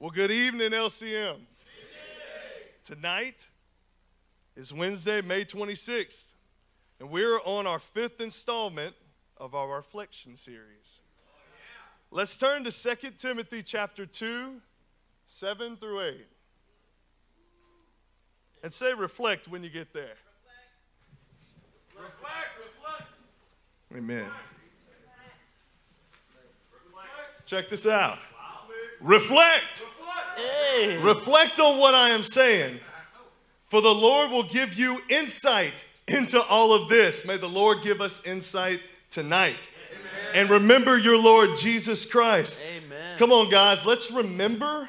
[0.00, 1.38] Well, good evening, LCM.
[2.84, 3.48] Tonight
[4.54, 6.34] is Wednesday, May 26th,
[7.00, 8.94] and we're on our fifth installment
[9.38, 11.00] of our reflection series.
[12.12, 14.60] Let's turn to 2 Timothy chapter 2,
[15.26, 16.26] 7 through 8.
[18.62, 20.14] And say reflect when you get there.
[21.96, 22.14] Reflect,
[22.56, 23.10] reflect.
[23.96, 24.30] Amen.
[27.44, 28.18] Check this out.
[29.00, 29.82] Reflect.
[30.36, 30.98] Hey.
[30.98, 32.80] Reflect on what I am saying.
[33.66, 37.26] For the Lord will give you insight into all of this.
[37.26, 38.80] May the Lord give us insight
[39.10, 39.56] tonight.
[40.34, 42.60] And remember your Lord Jesus Christ.
[42.76, 43.18] Amen.
[43.18, 44.88] Come on, guys, let's remember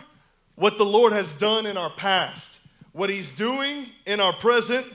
[0.56, 2.60] what the Lord has done in our past,
[2.92, 4.86] what He's doing in our present,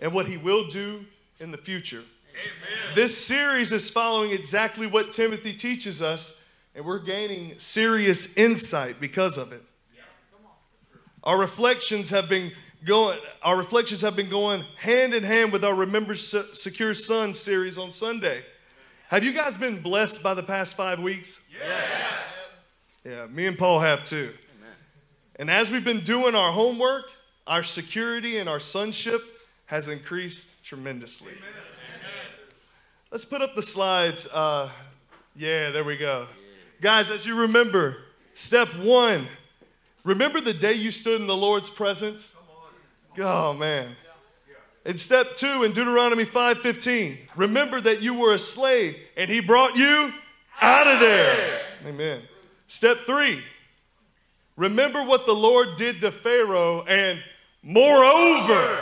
[0.00, 1.04] and what He will do
[1.40, 2.02] in the future.
[2.94, 6.37] This series is following exactly what Timothy teaches us,
[6.78, 9.62] and we're gaining serious insight because of it.
[11.24, 12.52] Our reflections have been
[12.84, 17.34] going our reflections have been going hand in hand with our Remember Se- Secure Son
[17.34, 18.44] series on Sunday.
[19.08, 21.40] Have you guys been blessed by the past 5 weeks?
[21.60, 21.80] Yeah,
[23.04, 24.32] yeah me and Paul have too.
[25.34, 27.06] And as we've been doing our homework,
[27.48, 29.20] our security and our sonship
[29.66, 31.32] has increased tremendously.
[33.10, 34.28] Let's put up the slides.
[34.28, 34.70] Uh,
[35.34, 36.28] yeah, there we go.
[36.80, 37.96] Guys, as you remember,
[38.34, 39.26] step one
[40.04, 42.34] remember the day you stood in the Lord's presence?
[43.18, 43.96] Oh, man.
[44.84, 49.76] In step two, in Deuteronomy 5:15, remember that you were a slave and he brought
[49.76, 50.12] you
[50.60, 51.60] out of there.
[51.84, 52.22] Amen.
[52.68, 53.42] Step three,
[54.56, 57.22] remember what the Lord did to Pharaoh and
[57.62, 58.78] moreover.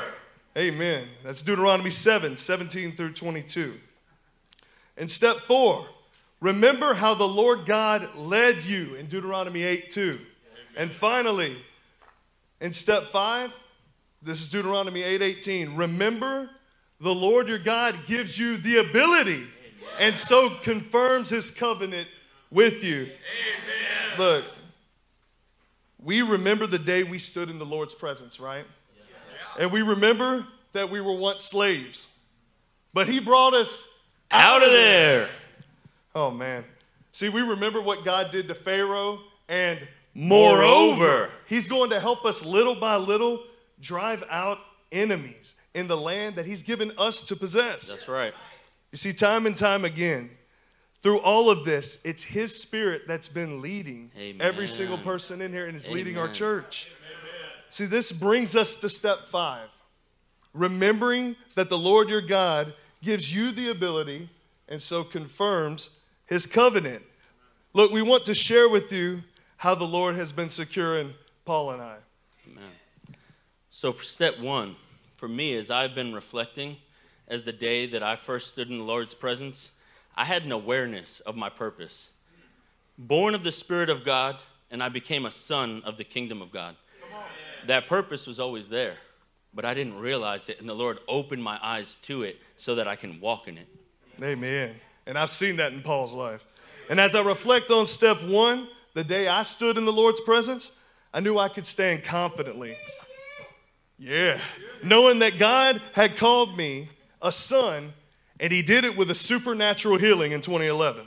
[0.56, 1.08] Amen.
[1.24, 3.74] That's Deuteronomy 7, 17 through 22.
[4.96, 5.86] And step four,
[6.40, 10.18] remember how the Lord God led you in Deuteronomy 8 2.
[10.76, 11.56] And finally,
[12.60, 13.52] in step five,
[14.22, 15.76] this is Deuteronomy 8 18.
[15.76, 16.50] Remember,
[17.00, 19.44] the Lord your God gives you the ability
[19.98, 22.08] and so confirms his covenant
[22.50, 23.08] with you.
[24.18, 24.44] Look,
[26.02, 28.64] we remember the day we stood in the Lord's presence, right?
[29.58, 32.08] And we remember that we were once slaves.
[32.92, 33.86] But he brought us
[34.30, 35.28] Out of there.
[36.16, 36.64] Oh man.
[37.12, 41.28] See, we remember what God did to Pharaoh, and Moreover.
[41.46, 43.44] He's going to help us little by little
[43.82, 44.58] drive out
[44.90, 47.88] enemies in the land that He's given us to possess.
[47.88, 48.32] That's right.
[48.92, 50.30] You see, time and time again,
[51.02, 54.10] through all of this, it's His Spirit that's been leading
[54.40, 56.34] every single person in here and is leading our Amen.
[56.34, 56.90] church.
[57.68, 59.68] See, this brings us to step five
[60.54, 62.72] remembering that the Lord your God
[63.02, 64.30] gives you the ability
[64.66, 65.90] and so confirms
[66.26, 67.02] His covenant.
[67.72, 69.22] Look, we want to share with you
[69.58, 71.14] how the Lord has been securing
[71.44, 71.96] Paul and I.
[72.50, 72.70] Amen.
[73.70, 74.76] So, for step one,
[75.14, 76.76] for me, as I've been reflecting,
[77.28, 79.72] as the day that I first stood in the Lord's presence,
[80.16, 82.10] I had an awareness of my purpose.
[82.98, 84.36] Born of the Spirit of God,
[84.70, 86.76] and I became a son of the kingdom of God.
[87.66, 88.96] That purpose was always there,
[89.52, 92.86] but I didn't realize it, and the Lord opened my eyes to it so that
[92.86, 93.68] I can walk in it.
[94.22, 94.76] Amen.
[95.06, 96.44] And I've seen that in Paul's life.
[96.90, 100.72] And as I reflect on step one, the day I stood in the Lord's presence,
[101.12, 102.76] I knew I could stand confidently.
[103.98, 104.40] Yeah.
[104.82, 106.88] Knowing that God had called me
[107.22, 107.92] a son,
[108.40, 111.06] and He did it with a supernatural healing in 2011.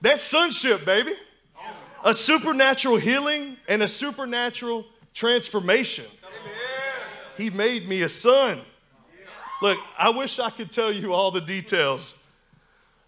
[0.00, 1.14] That's sonship, baby.
[2.04, 4.84] A supernatural healing and a supernatural
[5.14, 6.06] transformation.
[7.36, 8.60] He made me a son.
[9.60, 12.14] Look, I wish I could tell you all the details.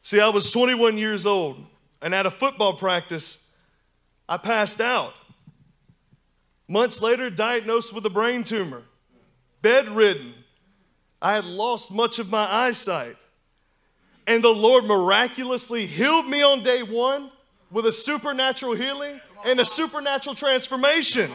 [0.05, 1.65] See, I was 21 years old,
[2.03, 3.39] and at a football practice,
[4.29, 5.15] I passed out.
[6.69, 8.83] Months later, diagnosed with a brain tumor,
[9.63, 10.35] bedridden.
[11.23, 13.17] I had lost much of my eyesight.
[14.27, 17.31] And the Lord miraculously healed me on day one
[17.71, 21.31] with a supernatural healing and a supernatural transformation.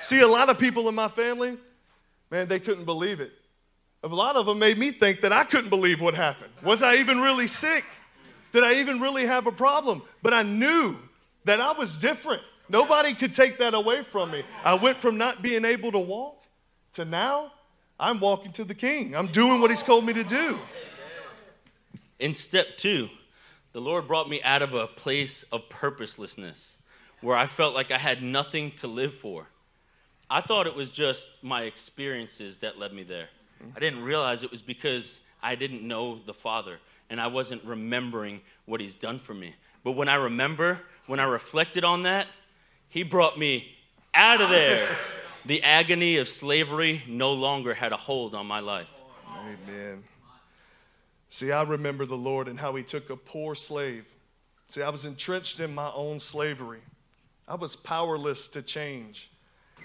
[0.00, 1.56] See, a lot of people in my family,
[2.28, 3.32] man, they couldn't believe it.
[4.02, 6.52] A lot of them made me think that I couldn't believe what happened.
[6.62, 7.84] Was I even really sick?
[8.52, 10.02] Did I even really have a problem?
[10.22, 10.96] But I knew
[11.44, 12.42] that I was different.
[12.68, 14.42] Nobody could take that away from me.
[14.64, 16.42] I went from not being able to walk
[16.94, 17.52] to now
[18.02, 19.14] I'm walking to the king.
[19.14, 20.58] I'm doing what he's called me to do.
[22.18, 23.08] In step two,
[23.72, 26.76] the Lord brought me out of a place of purposelessness
[27.20, 29.46] where I felt like I had nothing to live for.
[30.28, 33.28] I thought it was just my experiences that led me there.
[33.76, 36.78] I didn't realize it was because I didn't know the Father
[37.10, 39.54] and I wasn't remembering what He's done for me.
[39.84, 42.26] But when I remember, when I reflected on that,
[42.88, 43.68] He brought me
[44.14, 44.88] out of there.
[45.44, 48.86] The agony of slavery no longer had a hold on my life.
[49.28, 50.04] Amen.
[51.28, 54.04] See, I remember the Lord and how He took a poor slave.
[54.68, 56.80] See, I was entrenched in my own slavery,
[57.46, 59.30] I was powerless to change.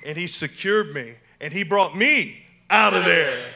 [0.05, 3.47] And He secured me and He brought me out of there.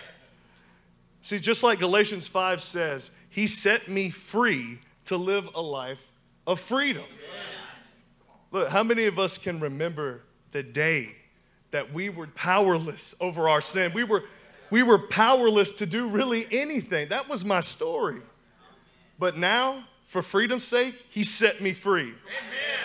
[1.22, 6.02] See, just like Galatians 5 says, He set me free to live a life
[6.48, 7.06] of freedom.
[8.52, 10.22] Look, how many of us can remember
[10.52, 11.16] the day
[11.72, 13.94] that we were powerless over our sin?
[13.94, 14.24] We were,
[14.70, 17.10] we were powerless to do really anything.
[17.10, 18.22] That was my story.
[19.18, 22.02] But now, for freedom's sake, He set me free.
[22.02, 22.82] Amen.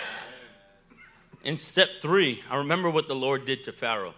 [1.43, 4.13] In step three, I remember what the Lord did to Pharaoh.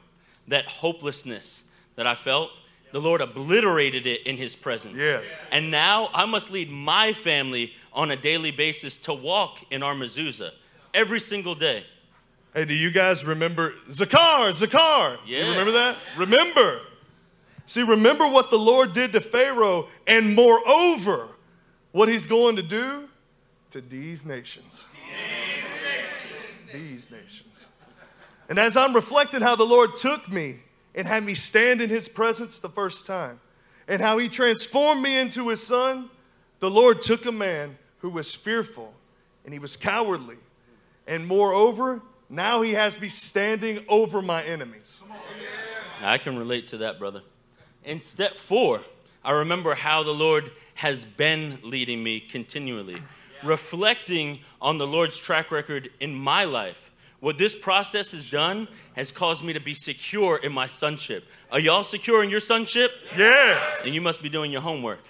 [0.47, 1.63] That hopelessness
[1.95, 2.49] that I felt,
[2.91, 5.01] the Lord obliterated it in His presence.
[5.01, 5.21] Yeah.
[5.51, 9.93] And now I must lead my family on a daily basis to walk in our
[9.93, 10.51] mezuzah
[10.93, 11.85] every single day.
[12.53, 14.51] Hey, do you guys remember Zakar?
[14.51, 15.17] Zakar.
[15.25, 15.43] Yeah.
[15.43, 15.97] You remember that?
[16.17, 16.81] Remember.
[17.65, 21.27] See, remember what the Lord did to Pharaoh, and moreover,
[21.91, 23.07] what he's going to do
[23.69, 24.85] to these nations.
[26.73, 27.67] These nations.
[28.49, 30.59] And as I'm reflecting how the Lord took me
[30.95, 33.39] and had me stand in his presence the first time,
[33.87, 36.09] and how he transformed me into his son,
[36.59, 38.93] the Lord took a man who was fearful
[39.45, 40.37] and he was cowardly.
[41.07, 44.99] And moreover, now he has me standing over my enemies.
[46.01, 47.21] I can relate to that, brother.
[47.83, 48.81] In step four,
[49.23, 53.01] I remember how the Lord has been leading me continually,
[53.43, 56.88] reflecting on the Lord's track record in my life.
[57.19, 61.25] What this process has done has caused me to be secure in my sonship.
[61.51, 62.91] Are y'all secure in your sonship?
[63.17, 63.83] Yes.
[63.85, 65.01] And you must be doing your homework.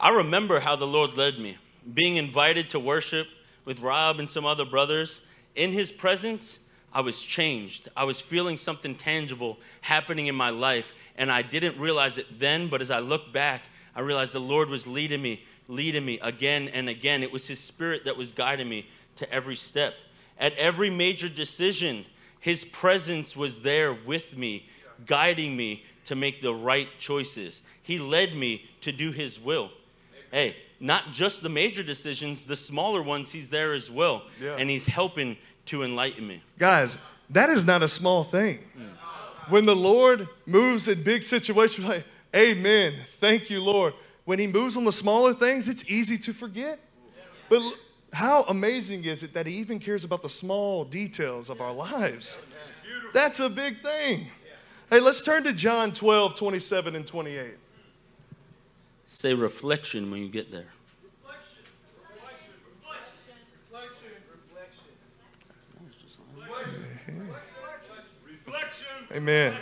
[0.00, 1.58] I remember how the Lord led me,
[1.92, 3.26] being invited to worship
[3.66, 5.20] with Rob and some other brothers.
[5.54, 6.60] In his presence,
[6.92, 7.90] I was changed.
[7.94, 12.68] I was feeling something tangible happening in my life, and I didn't realize it then,
[12.68, 13.62] but as I look back,
[13.94, 17.22] I realized the Lord was leading me, leading me again and again.
[17.22, 18.86] It was his spirit that was guiding me
[19.16, 19.94] to every step.
[20.38, 22.04] At every major decision,
[22.40, 24.66] his presence was there with me,
[25.06, 27.62] guiding me to make the right choices.
[27.82, 29.70] He led me to do his will.
[30.30, 34.22] Hey, not just the major decisions, the smaller ones, he's there as well.
[34.40, 34.56] Yeah.
[34.56, 35.36] And he's helping
[35.66, 36.42] to enlighten me.
[36.58, 36.98] Guys,
[37.30, 38.60] that is not a small thing.
[39.48, 42.04] When the Lord moves in big situations, like,
[42.34, 43.94] Amen, thank you, Lord.
[44.24, 46.80] When He moves on the smaller things, it's easy to forget.
[47.48, 47.62] But
[48.16, 52.38] how amazing is it that He even cares about the small details of our lives?
[53.12, 54.28] That's a big thing.
[54.88, 57.50] Hey, let's turn to John 12, 27 and 28.
[59.04, 60.64] Say reflection when you get there.
[61.02, 61.58] Reflection.
[62.08, 62.54] Reflection.
[62.80, 63.34] Reflection.
[67.44, 67.96] Reflection.
[68.46, 68.86] Reflection.
[69.14, 69.58] Amen.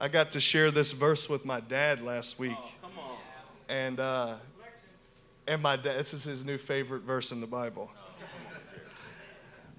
[0.00, 2.56] I got to share this verse with my dad last week.
[2.80, 3.18] Come on.
[3.68, 4.36] And uh,
[5.50, 7.90] and my dad, this is his new favorite verse in the Bible.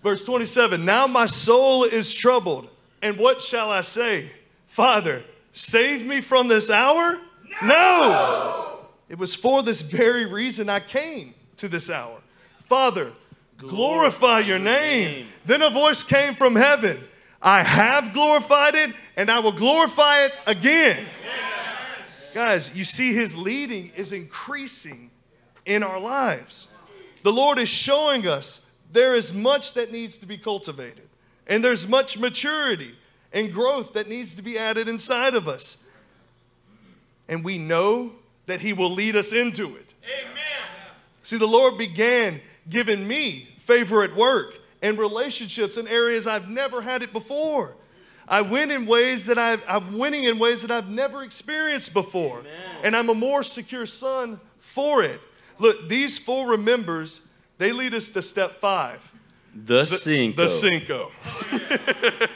[0.03, 2.67] Verse 27 Now my soul is troubled,
[3.01, 4.31] and what shall I say?
[4.67, 5.23] Father,
[5.53, 7.17] save me from this hour?
[7.63, 8.81] No!
[9.07, 12.19] It was for this very reason I came to this hour.
[12.59, 13.13] Father,
[13.57, 15.27] glorify your name.
[15.45, 16.99] Then a voice came from heaven
[17.41, 21.07] I have glorified it, and I will glorify it again.
[22.33, 25.10] Guys, you see, his leading is increasing
[25.65, 26.67] in our lives.
[27.23, 31.07] The Lord is showing us there is much that needs to be cultivated,
[31.47, 32.95] and there's much maturity
[33.33, 35.77] and growth that needs to be added inside of us.
[37.29, 38.11] And we know
[38.45, 39.93] that He will lead us into it.
[40.03, 40.35] Amen.
[41.23, 46.81] See, the Lord began giving me favor at work and relationships in areas I've never
[46.81, 47.75] had it before.
[48.27, 52.43] I win in ways that I've, I'm winning in ways that I've never experienced before.
[52.83, 55.19] And I'm a more secure son for it.
[55.61, 57.21] Look, these four remembers,
[57.59, 58.99] they lead us to step five.
[59.53, 60.41] The, cinco.
[60.41, 61.11] The cinco.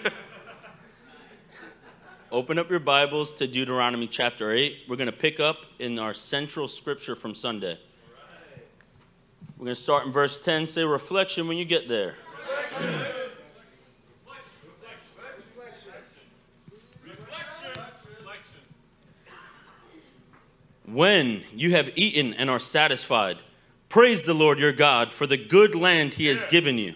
[2.32, 4.82] Open up your Bibles to Deuteronomy chapter 8.
[4.88, 7.80] We're going to pick up in our central scripture from Sunday.
[9.58, 10.68] We're going to start in verse 10.
[10.68, 12.14] Say reflection when you get there.
[20.88, 23.42] When you have eaten and are satisfied,
[23.90, 26.94] praise the Lord your God for the good land he has given you.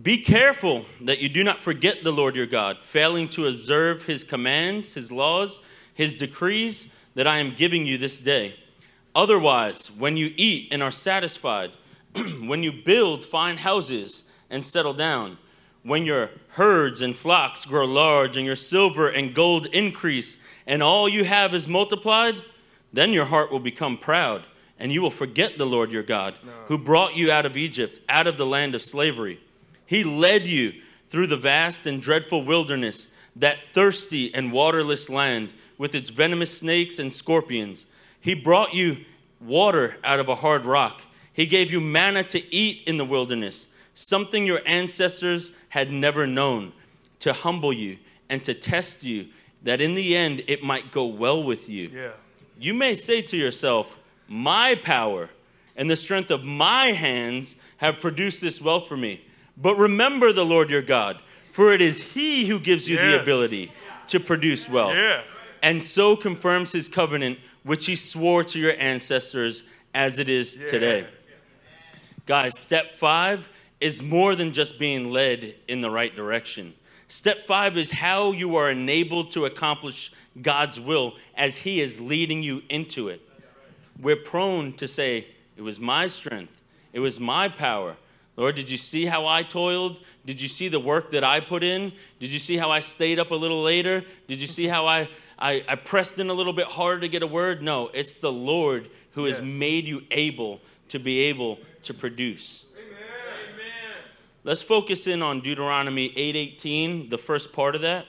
[0.00, 4.24] Be careful that you do not forget the Lord your God, failing to observe his
[4.24, 5.60] commands, his laws,
[5.92, 8.56] his decrees that I am giving you this day.
[9.14, 11.72] Otherwise, when you eat and are satisfied,
[12.40, 15.38] when you build fine houses and settle down,
[15.82, 21.08] when your herds and flocks grow large and your silver and gold increase and all
[21.08, 22.42] you have is multiplied,
[22.92, 24.46] then your heart will become proud
[24.78, 26.50] and you will forget the Lord your God no.
[26.66, 29.38] who brought you out of Egypt, out of the land of slavery.
[29.86, 30.72] He led you
[31.08, 36.98] through the vast and dreadful wilderness, that thirsty and waterless land with its venomous snakes
[36.98, 37.86] and scorpions.
[38.20, 39.04] He brought you
[39.40, 41.02] water out of a hard rock.
[41.32, 46.72] He gave you manna to eat in the wilderness, something your ancestors had never known,
[47.20, 49.28] to humble you and to test you,
[49.62, 51.90] that in the end it might go well with you.
[51.92, 52.10] Yeah.
[52.58, 55.30] You may say to yourself, My power
[55.76, 59.24] and the strength of my hands have produced this wealth for me.
[59.56, 63.04] But remember the Lord your God, for it is He who gives you yes.
[63.04, 63.72] the ability
[64.08, 64.94] to produce wealth.
[64.94, 65.22] Yeah.
[65.62, 69.64] And so confirms His covenant, which He swore to your ancestors
[69.94, 70.66] as it is yeah.
[70.66, 71.06] today.
[72.26, 73.48] Guys, step five
[73.80, 76.74] is more than just being led in the right direction.
[77.12, 82.42] Step five is how you are enabled to accomplish God's will as He is leading
[82.42, 83.20] you into it.
[84.00, 85.26] We're prone to say,
[85.58, 87.96] It was my strength, it was my power.
[88.34, 90.00] Lord, did you see how I toiled?
[90.24, 91.92] Did you see the work that I put in?
[92.18, 94.06] Did you see how I stayed up a little later?
[94.26, 97.22] Did you see how I, I, I pressed in a little bit harder to get
[97.22, 97.62] a word?
[97.62, 99.36] No, it's the Lord who yes.
[99.36, 102.64] has made you able to be able to produce.
[104.44, 108.06] Let's focus in on Deuteronomy 8:18, the first part of that.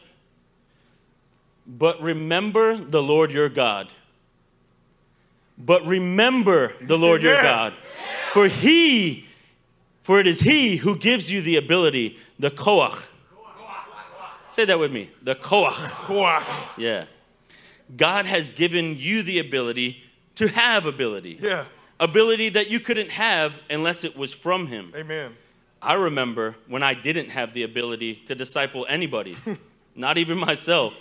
[1.66, 3.92] But remember the Lord your God.
[5.58, 7.74] But remember the Lord your God.
[8.34, 9.26] For he
[10.02, 12.98] for it is he who gives you the ability, the koach.
[14.50, 15.10] Say that with me.
[15.24, 15.36] The.
[15.36, 16.78] Koach.
[16.78, 17.06] Yeah.
[17.96, 20.04] God has given you the ability
[20.36, 21.40] to have ability.
[21.42, 21.66] Yeah
[22.00, 24.94] ability that you couldn't have unless it was from Him.
[24.96, 25.36] Amen.
[25.84, 29.36] I remember when I didn't have the ability to disciple anybody,
[29.96, 30.94] not even myself.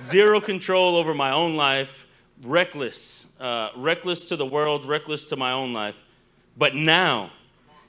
[0.00, 2.06] Zero control over my own life,
[2.42, 5.96] reckless, uh, reckless to the world, reckless to my own life.
[6.56, 7.32] But now,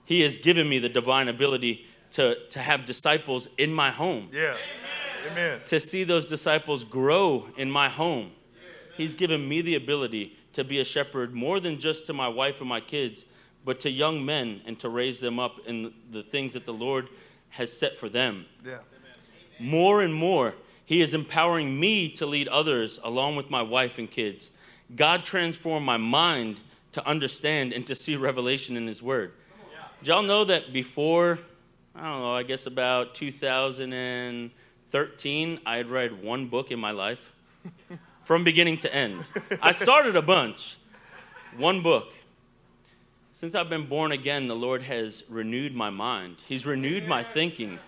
[0.04, 4.30] He has given me the divine ability to, to have disciples in my home.
[4.34, 4.58] Yeah.
[5.30, 5.62] Amen.
[5.66, 8.32] To see those disciples grow in my home.
[8.98, 12.62] He's given me the ability to be a shepherd more than just to my wife
[12.62, 13.26] and my kids,
[13.66, 17.10] but to young men and to raise them up in the things that the Lord
[17.50, 18.46] has set for them.
[18.64, 18.78] Yeah.
[19.60, 20.56] More and more,
[20.86, 24.52] He is empowering me to lead others along with my wife and kids.
[24.96, 29.34] God transformed my mind to understand and to see revelation in His Word.
[30.00, 31.40] Did y'all know that before,
[31.96, 37.34] I don't know, I guess about 2013, I had read one book in my life?
[38.26, 39.30] from beginning to end.
[39.62, 40.78] I started a bunch,
[41.58, 42.12] one book.
[43.36, 46.38] Since I've been born again, the Lord has renewed my mind.
[46.48, 47.80] He's renewed my thinking,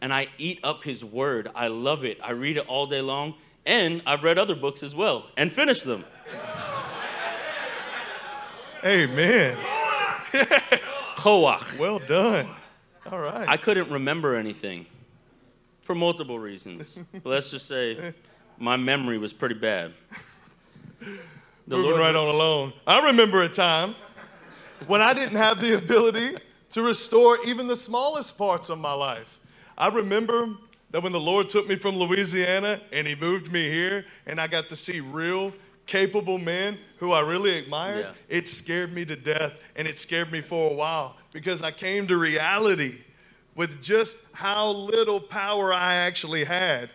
[0.00, 1.50] and I eat up His word.
[1.54, 2.16] I love it.
[2.24, 3.34] I read it all day long,
[3.66, 6.06] and I've read other books as well and finished them.
[8.82, 9.58] Amen.
[11.18, 11.78] Koach.
[11.78, 12.48] Well done.
[13.12, 13.46] All right.
[13.46, 14.86] I couldn't remember anything
[15.82, 16.98] for multiple reasons.
[17.12, 18.14] But let's just say
[18.56, 19.92] my memory was pretty bad.
[21.00, 22.72] The Moving Lord, right on along.
[22.86, 23.94] I remember a time
[24.86, 26.36] when I didn't have the ability
[26.70, 29.38] to restore even the smallest parts of my life.
[29.76, 30.50] I remember
[30.90, 34.46] that when the Lord took me from Louisiana and He moved me here, and I
[34.46, 35.52] got to see real,
[35.86, 38.36] capable men who I really admired, yeah.
[38.36, 42.06] it scared me to death, and it scared me for a while because I came
[42.08, 42.96] to reality
[43.54, 46.90] with just how little power I actually had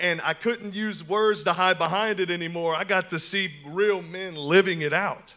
[0.00, 2.74] and I couldn't use words to hide behind it anymore.
[2.74, 5.34] I got to see real men living it out.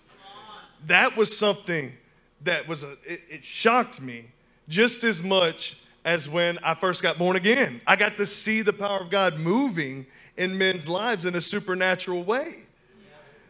[0.88, 1.94] That was something
[2.44, 4.26] that was a, it, it shocked me
[4.68, 7.82] just as much as when I first got born again.
[7.86, 10.06] I got to see the power of God moving
[10.38, 12.64] in men's lives in a supernatural way.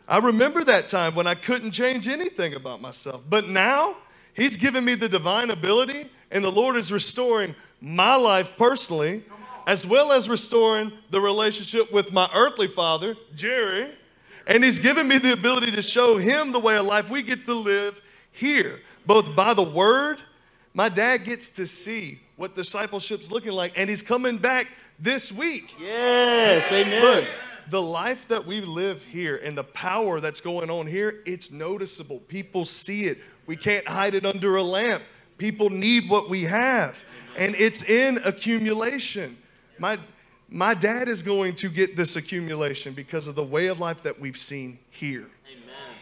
[0.08, 3.22] I remember that time when I couldn't change anything about myself.
[3.30, 3.96] But now,
[4.34, 9.24] He's given me the divine ability, and the Lord is restoring my life personally
[9.68, 13.94] as well as restoring the relationship with my earthly father, Jerry.
[14.48, 17.46] And he's given me the ability to show him the way of life we get
[17.46, 20.20] to live here, both by the word.
[20.74, 24.68] My dad gets to see what discipleship's looking like, and he's coming back
[25.00, 25.74] this week.
[25.80, 27.02] Yes, amen.
[27.02, 27.26] Look,
[27.70, 32.20] the life that we live here and the power that's going on here, it's noticeable.
[32.28, 33.20] People see it.
[33.46, 35.04] We can't hide it under a lamp.
[35.38, 37.02] People need what we have,
[37.36, 39.38] and it's in accumulation.
[39.80, 39.98] My,
[40.52, 44.20] my dad is going to get this accumulation because of the way of life that
[44.20, 45.28] we've seen here.
[45.50, 45.96] Amen.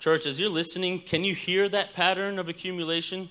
[0.00, 3.30] Church, as you're listening, can you hear that pattern of accumulation?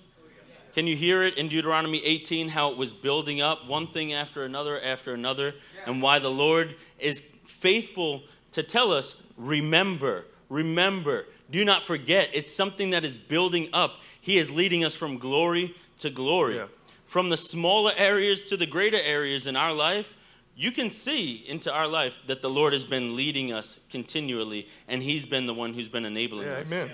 [0.74, 4.44] Can you hear it in Deuteronomy 18 how it was building up one thing after
[4.44, 5.54] another after another
[5.86, 12.30] and why the Lord is faithful to tell us, remember, remember, do not forget.
[12.34, 14.00] It's something that is building up.
[14.20, 16.56] He is leading us from glory to glory.
[16.58, 16.66] Yeah.
[17.06, 20.14] From the smaller areas to the greater areas in our life,
[20.56, 25.04] you can see into our life that the Lord has been leading us continually, and
[25.04, 26.68] He's been the one who's been enabling Yeah, us.
[26.72, 26.92] amen.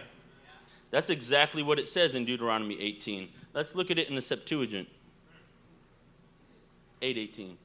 [0.90, 3.30] That's exactly what it says in Deuteronomy 18.
[3.54, 4.90] Let's look at it in the Septuagint.
[7.02, 7.58] 818.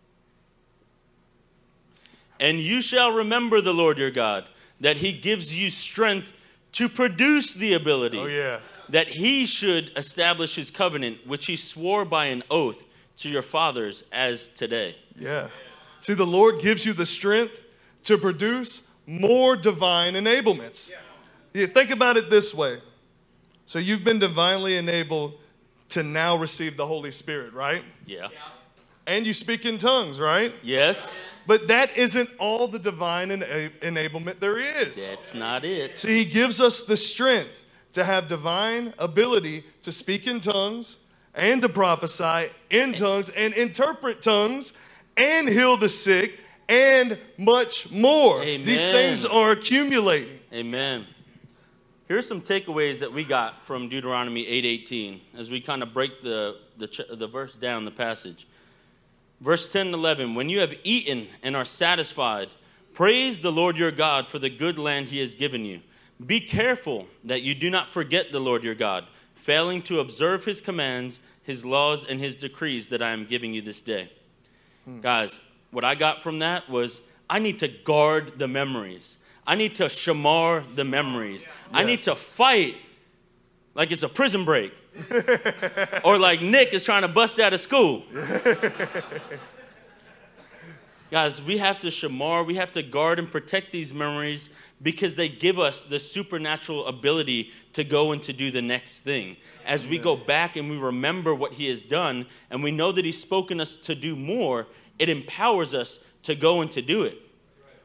[2.38, 4.44] And you shall remember the Lord your God,
[4.80, 6.32] that he gives you strength
[6.72, 8.60] to produce the ability, Oh, yeah.
[8.88, 12.84] That he should establish his covenant, which he swore by an oath
[13.18, 14.96] to your fathers as today.
[15.18, 15.48] Yeah.
[16.00, 17.58] See, the Lord gives you the strength
[18.04, 20.90] to produce more divine enablements.
[21.54, 22.80] Yeah, think about it this way.
[23.64, 25.34] So you've been divinely enabled
[25.90, 27.82] to now receive the Holy Spirit, right?
[28.04, 28.28] Yeah.
[29.06, 30.52] And you speak in tongues, right?
[30.62, 31.16] Yes,
[31.46, 35.06] But that isn't all the divine ena- enablement there is.
[35.08, 35.98] that's not it.
[35.98, 37.62] See, He gives us the strength
[37.96, 40.98] to have divine ability to speak in tongues
[41.34, 44.74] and to prophesy in tongues and interpret tongues
[45.16, 48.44] and heal the sick and much more.
[48.44, 50.40] These things are accumulating.
[50.52, 51.06] Amen.
[52.06, 56.58] Here's some takeaways that we got from Deuteronomy 8:18 as we kind of break the,
[56.76, 58.46] the, the verse down, the passage.
[59.40, 62.50] Verse 10 and 11 When you have eaten and are satisfied,
[62.92, 65.80] praise the Lord your God for the good land he has given you.
[66.24, 69.04] Be careful that you do not forget the Lord your God,
[69.34, 73.60] failing to observe his commands, his laws, and his decrees that I am giving you
[73.60, 74.10] this day.
[74.84, 75.00] Hmm.
[75.00, 79.18] Guys, what I got from that was I need to guard the memories.
[79.46, 81.46] I need to shamar the memories.
[81.72, 82.76] I need to fight
[83.74, 84.72] like it's a prison break.
[86.04, 88.04] or like Nick is trying to bust out of school.
[91.10, 94.50] Guys, we have to shamar, we have to guard and protect these memories
[94.82, 99.36] because they give us the supernatural ability to go and to do the next thing.
[99.64, 103.04] As we go back and we remember what He has done and we know that
[103.04, 104.66] He's spoken us to do more,
[104.98, 107.18] it empowers us to go and to do it.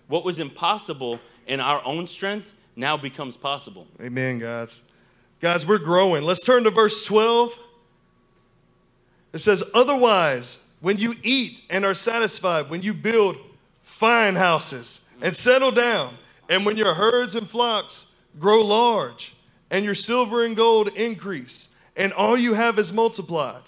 [0.08, 3.88] What was impossible in our own strength now becomes possible.
[4.02, 4.82] Amen, guys.
[5.40, 6.24] Guys, we're growing.
[6.24, 7.58] Let's turn to verse 12.
[9.34, 13.38] It says, Otherwise, when you eat and are satisfied, when you build
[13.84, 16.16] fine houses and settle down,
[16.50, 18.08] and when your herds and flocks
[18.40, 19.36] grow large,
[19.70, 23.62] and your silver and gold increase, and all you have is multiplied,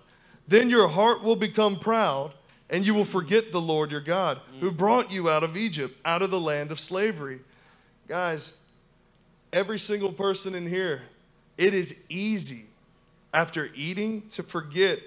[0.47, 2.33] then your heart will become proud,
[2.69, 4.59] and you will forget the Lord your God, mm.
[4.59, 7.39] who brought you out of Egypt, out of the land of slavery.
[8.07, 8.55] Guys,
[9.53, 11.03] every single person in here,
[11.57, 12.65] it is easy
[13.33, 14.99] after eating to forget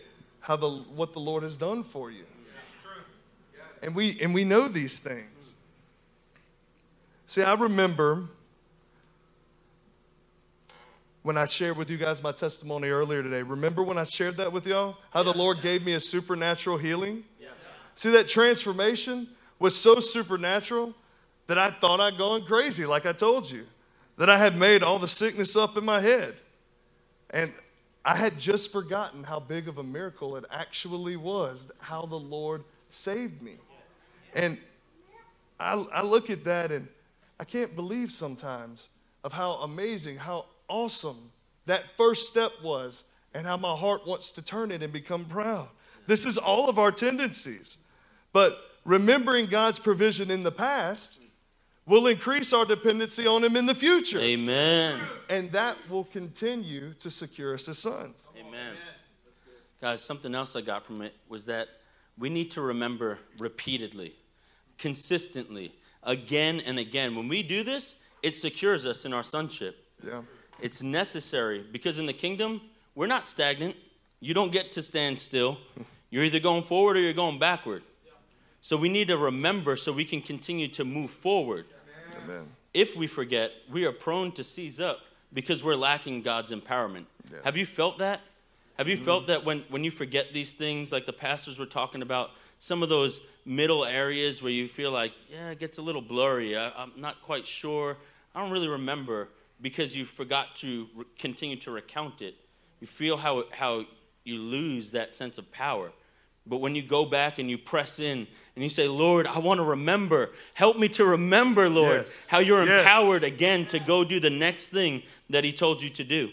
[0.47, 2.23] how the what the Lord has done for you.
[3.83, 5.55] And we and we know these things.
[7.27, 8.29] See, I remember
[11.25, 13.43] when I shared with you guys my testimony earlier today.
[13.43, 14.99] Remember when I shared that with y'all?
[15.11, 17.25] How the Lord gave me a supernatural healing?
[17.97, 19.27] See, that transformation
[19.59, 20.95] was so supernatural
[21.49, 23.65] that I thought I'd gone crazy, like I told you,
[24.17, 26.37] that I had made all the sickness up in my head.
[27.31, 27.53] And
[28.07, 32.63] I had just forgotten how big of a miracle it actually was, how the Lord
[32.89, 33.57] saved me.
[34.33, 34.59] And
[35.59, 36.87] I, I look at that and
[37.41, 38.91] I can't believe sometimes
[39.25, 41.33] of how amazing, how awesome
[41.67, 43.03] that first step was,
[43.35, 45.69] and how my heart wants to turn it and become proud.
[46.07, 47.77] This is all of our tendencies.
[48.33, 51.19] But remembering God's provision in the past
[51.87, 54.19] will increase our dependency on Him in the future.
[54.19, 55.01] Amen.
[55.29, 58.27] And that will continue to secure us as sons.
[58.37, 58.75] Amen.
[59.81, 61.69] Guys, something else I got from it was that
[62.19, 64.15] we need to remember repeatedly,
[64.79, 67.15] consistently, again and again.
[67.15, 69.77] When we do this, it secures us in our sonship.
[70.05, 70.23] Yeah.
[70.61, 72.63] It's necessary because in the kingdom,
[72.95, 73.77] we're not stagnant.
[74.21, 75.59] You don't get to stand still.
[76.11, 77.83] You're either going forward or you're going backward.
[78.61, 81.67] So we need to remember so we can continue to move forward.
[82.29, 82.49] Amen.
[82.75, 85.01] If we forget, we are prone to seize up
[85.33, 87.07] because we're lacking God's empowerment.
[87.31, 87.39] Yeah.
[87.45, 88.21] Have you felt that?
[88.79, 89.33] Have you felt mm-hmm.
[89.33, 92.89] that when, when you forget these things, like the pastors were talking about, some of
[92.89, 96.57] those middle areas where you feel like, yeah, it gets a little blurry.
[96.57, 97.97] I, I'm not quite sure.
[98.35, 99.29] I don't really remember
[99.61, 102.35] because you forgot to re- continue to recount it.
[102.81, 103.85] You feel how, how
[104.25, 105.93] you lose that sense of power.
[106.47, 109.59] But when you go back and you press in and you say, Lord, I want
[109.59, 110.31] to remember.
[110.55, 112.27] Help me to remember, Lord, Yes.
[112.29, 112.81] how you're Yes.
[112.81, 116.31] empowered again to go do the next thing that He told you to do.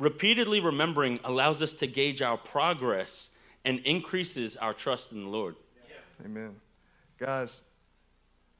[0.00, 3.30] Repeatedly remembering allows us to gauge our progress
[3.64, 5.54] and increases our trust in the Lord.
[6.24, 6.60] Amen.
[7.18, 7.62] Guys,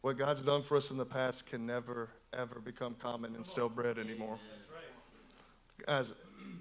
[0.01, 3.69] what God's done for us in the past can never, ever become common and stale
[3.69, 4.39] bread anymore.
[5.87, 6.15] Guys,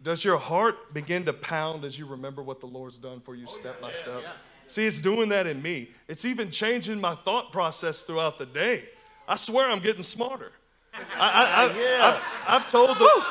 [0.04, 3.48] does your heart begin to pound as you remember what the Lord's done for you
[3.48, 4.22] step by step?
[4.68, 5.90] See, it's doing that in me.
[6.08, 8.86] It's even changing my thought process throughout the day.
[9.28, 10.52] I swear I'm getting smarter.
[10.94, 12.10] I, I, I,
[12.48, 13.24] I've, I've told the,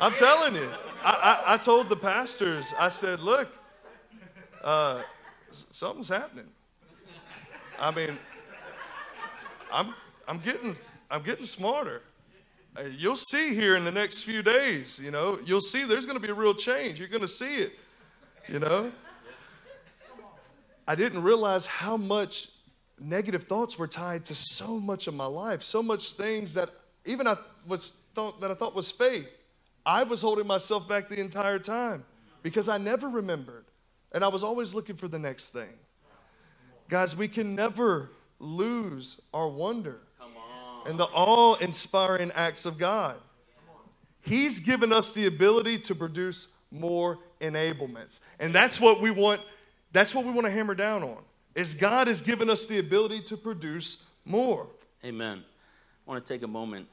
[0.00, 0.70] I'm telling you,
[1.02, 3.48] I, I, I told the pastors, I said, look,
[4.62, 5.02] uh,
[5.50, 6.48] something's happening.
[7.78, 8.18] I mean,
[9.72, 9.94] I'm,
[10.26, 10.76] I'm getting,
[11.10, 12.02] I'm getting smarter.
[12.96, 16.22] You'll see here in the next few days, you know, you'll see there's going to
[16.24, 16.98] be a real change.
[16.98, 17.72] You're going to see it,
[18.48, 18.92] you know.
[20.86, 22.48] I didn't realize how much
[23.00, 26.70] negative thoughts were tied to so much of my life, so much things that
[27.04, 27.36] even I
[27.66, 29.28] was thought that I thought was faith.
[29.84, 32.04] I was holding myself back the entire time
[32.42, 33.64] because I never remembered,
[34.12, 35.72] and I was always looking for the next thing.
[36.88, 40.00] Guys, we can never lose our wonder
[40.86, 43.16] and the awe inspiring acts of God.
[44.20, 48.20] He's given us the ability to produce more enablements.
[48.40, 49.40] And that's what we want
[49.92, 51.18] that's what we want to hammer down on.
[51.54, 54.66] Is God has given us the ability to produce more.
[55.04, 55.42] Amen.
[56.06, 56.86] I want to take a moment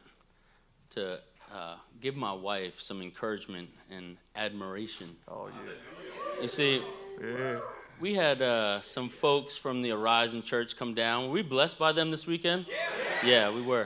[0.92, 1.20] to
[1.54, 5.16] uh, give my wife some encouragement and admiration.
[5.28, 6.42] Oh yeah.
[6.42, 6.82] You see,
[7.22, 7.60] yeah.
[8.00, 11.28] We had uh, some folks from the Horizon Church come down.
[11.28, 12.66] Were we blessed by them this weekend?
[12.70, 13.82] Yeah, yeah we were.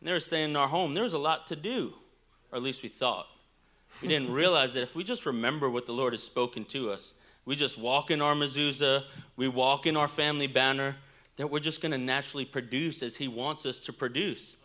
[0.00, 0.94] And they were staying in our home.
[0.94, 1.94] There was a lot to do,
[2.52, 3.26] or at least we thought.
[4.02, 7.14] We didn't realize that if we just remember what the Lord has spoken to us,
[7.46, 9.04] we just walk in our mezuzah,
[9.36, 10.96] we walk in our family banner,
[11.36, 14.56] that we're just going to naturally produce as He wants us to produce.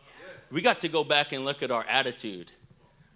[0.51, 2.51] We got to go back and look at our attitude.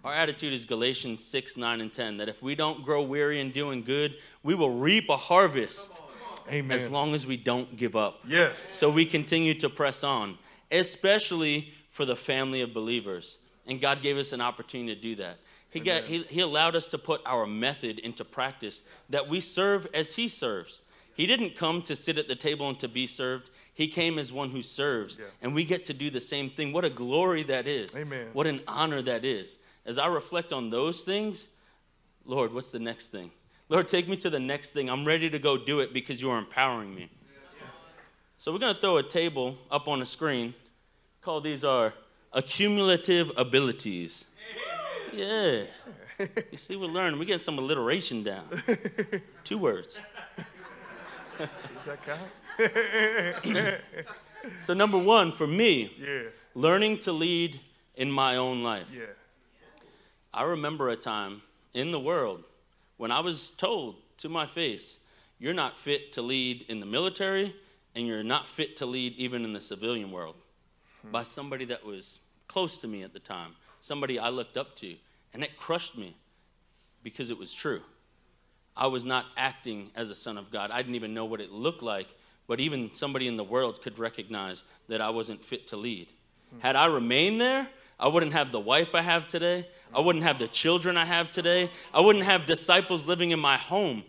[0.06, 3.50] Our attitude is Galatians 6, 9, and 10 that if we don't grow weary in
[3.50, 4.14] doing good,
[4.44, 6.00] we will reap a harvest
[6.48, 6.70] Amen.
[6.70, 8.20] as long as we don't give up.
[8.24, 8.62] yes.
[8.62, 10.38] So we continue to press on,
[10.70, 13.38] especially for the family of believers.
[13.66, 15.38] And God gave us an opportunity to do that.
[15.70, 19.88] He, got, he, he allowed us to put our method into practice that we serve
[19.92, 20.82] as He serves.
[21.14, 23.50] He didn't come to sit at the table and to be served.
[23.74, 25.18] He came as one who serves.
[25.18, 25.24] Yeah.
[25.42, 26.72] And we get to do the same thing.
[26.72, 27.96] What a glory that is.
[27.96, 28.28] Amen.
[28.34, 29.58] What an honor that is.
[29.86, 31.46] As I reflect on those things,
[32.24, 33.30] Lord, what's the next thing?
[33.68, 34.90] Lord, take me to the next thing.
[34.90, 37.08] I'm ready to go do it because you are empowering me.
[38.38, 40.54] So we're going to throw a table up on the screen.
[41.22, 41.94] Call these our
[42.32, 44.26] accumulative abilities.
[45.12, 45.62] Yeah.
[46.50, 47.18] You see, we're learning.
[47.18, 48.62] We're getting some alliteration down.
[49.44, 49.98] Two words.
[51.38, 51.48] Does
[51.86, 53.80] that count?
[54.60, 56.30] So, number one, for me, Yeah.
[56.54, 57.60] learning to lead
[57.94, 58.86] in my own life.
[58.94, 59.06] Yeah.
[60.36, 61.40] I remember a time
[61.72, 62.44] in the world
[62.98, 64.98] when I was told to my face,
[65.38, 67.56] you're not fit to lead in the military
[67.94, 70.36] and you're not fit to lead even in the civilian world
[71.00, 71.10] hmm.
[71.10, 74.96] by somebody that was close to me at the time, somebody I looked up to.
[75.32, 76.14] And it crushed me
[77.02, 77.80] because it was true.
[78.76, 80.70] I was not acting as a son of God.
[80.70, 82.08] I didn't even know what it looked like,
[82.46, 86.08] but even somebody in the world could recognize that I wasn't fit to lead.
[86.50, 86.60] Hmm.
[86.60, 87.68] Had I remained there,
[87.98, 89.66] I wouldn't have the wife I have today.
[89.96, 91.70] I wouldn't have the children I have today.
[91.94, 94.04] I wouldn't have disciples living in my home.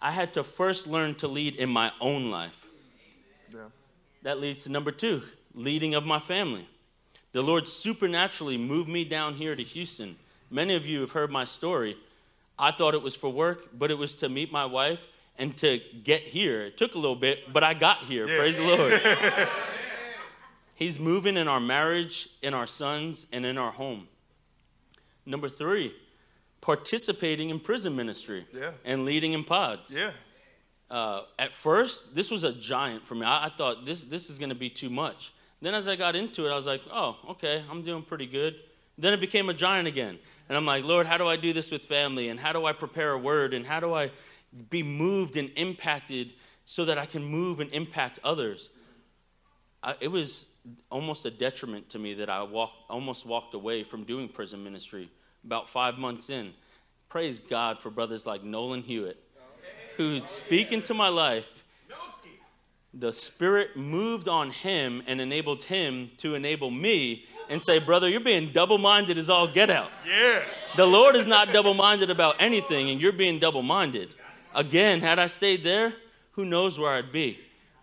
[0.00, 2.66] I had to first learn to lead in my own life.
[3.52, 3.62] Yeah.
[4.22, 5.22] That leads to number two
[5.54, 6.68] leading of my family.
[7.32, 10.16] The Lord supernaturally moved me down here to Houston.
[10.50, 11.96] Many of you have heard my story.
[12.58, 15.00] I thought it was for work, but it was to meet my wife
[15.36, 16.62] and to get here.
[16.62, 18.28] It took a little bit, but I got here.
[18.28, 18.38] Yeah.
[18.38, 19.02] Praise the Lord.
[20.76, 24.08] He's moving in our marriage, in our sons, and in our home.
[25.26, 25.92] Number three,
[26.60, 28.70] participating in prison ministry Yeah.
[28.84, 30.12] and leading in pods Yeah.
[30.90, 33.26] uh, at first, this was a giant for me.
[33.26, 35.32] I, I thought this this is going to be too much.
[35.60, 38.54] Then as I got into it, I was like, oh, okay, I'm doing pretty good.
[38.98, 41.70] Then it became a giant again, and I'm like, Lord, how do I do this
[41.70, 42.28] with family?
[42.28, 43.52] And how do I prepare a word?
[43.52, 44.10] And how do I
[44.70, 46.32] be moved and impacted
[46.64, 48.70] so that I can move and impact others?
[49.82, 50.46] I, it was
[50.90, 55.10] almost a detriment to me that I walk, almost walked away from doing prison ministry
[55.44, 56.52] about five months in.
[57.08, 59.22] Praise God for brothers like Nolan Hewitt,
[59.96, 61.64] who would speak into my life.
[62.92, 68.20] The Spirit moved on him and enabled him to enable me and say, Brother, you're
[68.20, 69.90] being double minded as all get out.
[70.08, 70.42] Yeah.
[70.76, 74.14] The Lord is not double minded about anything, and you're being double minded.
[74.54, 75.94] Again, had I stayed there,
[76.32, 77.38] who knows where I'd be?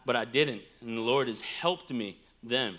[0.06, 0.64] But I didn't.
[0.82, 2.78] And the Lord has helped me then.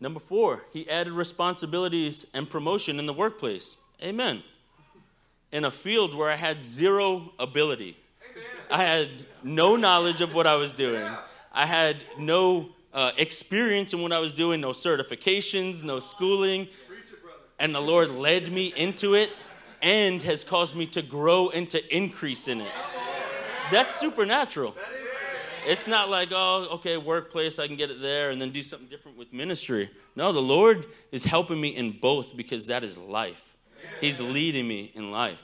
[0.00, 3.76] Number four, he added responsibilities and promotion in the workplace.
[4.02, 4.42] Amen.
[5.52, 7.96] In a field where I had zero ability,
[8.70, 11.08] I had no knowledge of what I was doing,
[11.52, 16.68] I had no uh, experience in what I was doing, no certifications, no schooling.
[17.58, 19.30] And the Lord led me into it
[19.80, 22.72] and has caused me to grow and to increase in it.
[23.70, 24.74] That's supernatural.
[25.66, 28.88] It's not like, oh, okay, workplace, I can get it there and then do something
[28.88, 29.90] different with ministry.
[30.14, 33.42] No, the Lord is helping me in both because that is life.
[34.00, 35.42] He's leading me in life.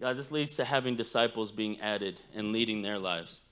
[0.00, 3.42] God, this leads to having disciples being added and leading their lives.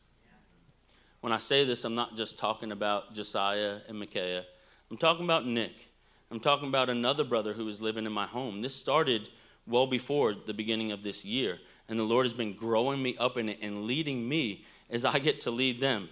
[1.21, 4.45] When I say this, I'm not just talking about Josiah and Micaiah.
[4.91, 5.89] I'm talking about Nick.
[6.31, 8.63] I'm talking about another brother who was living in my home.
[8.63, 9.29] This started
[9.67, 13.37] well before the beginning of this year, and the Lord has been growing me up
[13.37, 16.09] in it and leading me as I get to lead them.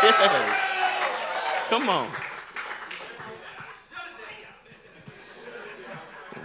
[0.02, 0.56] Yeah.
[1.70, 2.10] Come on.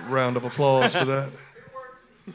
[0.08, 1.30] Round of applause for that.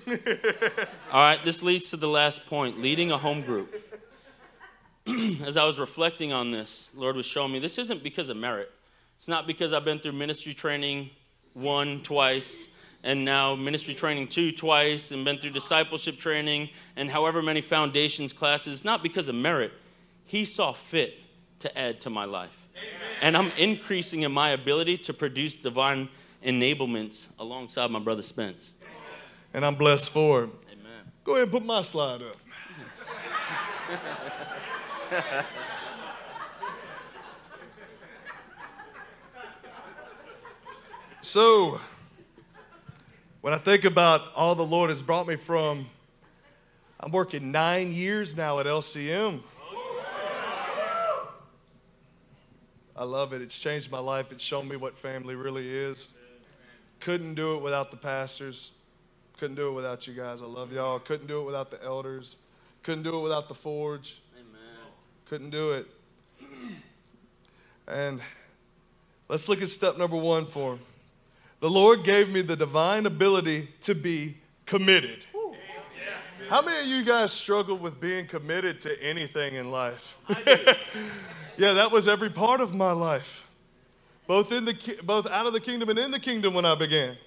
[1.12, 3.76] All right, this leads to the last point leading a home group.
[5.44, 8.72] As I was reflecting on this, Lord was showing me this isn't because of merit.
[9.18, 11.10] It's not because I've been through ministry training
[11.54, 12.69] one, twice,
[13.04, 18.34] and now ministry training two, twice, and been through discipleship training and however many foundations
[18.34, 18.84] classes.
[18.84, 19.72] Not because of merit.
[20.26, 21.16] He saw fit
[21.60, 22.58] to add to my life.
[22.76, 23.18] Amen.
[23.22, 26.10] And I'm increasing in my ability to produce divine
[26.46, 28.74] enablements alongside my brother Spence
[29.54, 30.50] and I'm blessed for it.
[30.72, 31.12] Amen.
[31.24, 32.38] Go ahead and put my slide up.
[41.22, 41.80] so,
[43.42, 45.88] when I think about all the Lord has brought me from,
[47.00, 49.42] I'm working nine years now at LCM.
[52.96, 53.42] I love it.
[53.42, 54.34] It's changed my life.
[54.34, 56.10] It's shown me what family really is.
[57.00, 58.72] Couldn't do it without the pastors.
[59.38, 60.44] Couldn't do it without you guys.
[60.44, 61.00] I love y'all.
[61.00, 62.36] Couldn't do it without the elders.
[62.84, 64.22] Couldn't do it without the forge.
[64.36, 64.92] Amen.
[65.30, 65.88] Couldn't do it.
[67.88, 68.20] And
[69.30, 70.80] let's look at step number one for him.
[71.60, 75.26] The Lord gave me the divine ability to be committed.
[76.50, 80.16] How many of you guys struggle with being committed to anything in life?
[81.58, 83.44] yeah, that was every part of my life,
[84.26, 87.18] both in the both out of the kingdom and in the kingdom when I began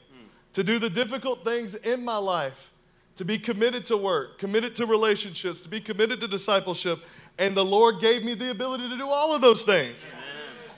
[0.55, 2.73] to do the difficult things in my life,
[3.17, 7.01] to be committed to work, committed to relationships, to be committed to discipleship.
[7.39, 10.07] And the Lord gave me the ability to do all of those things.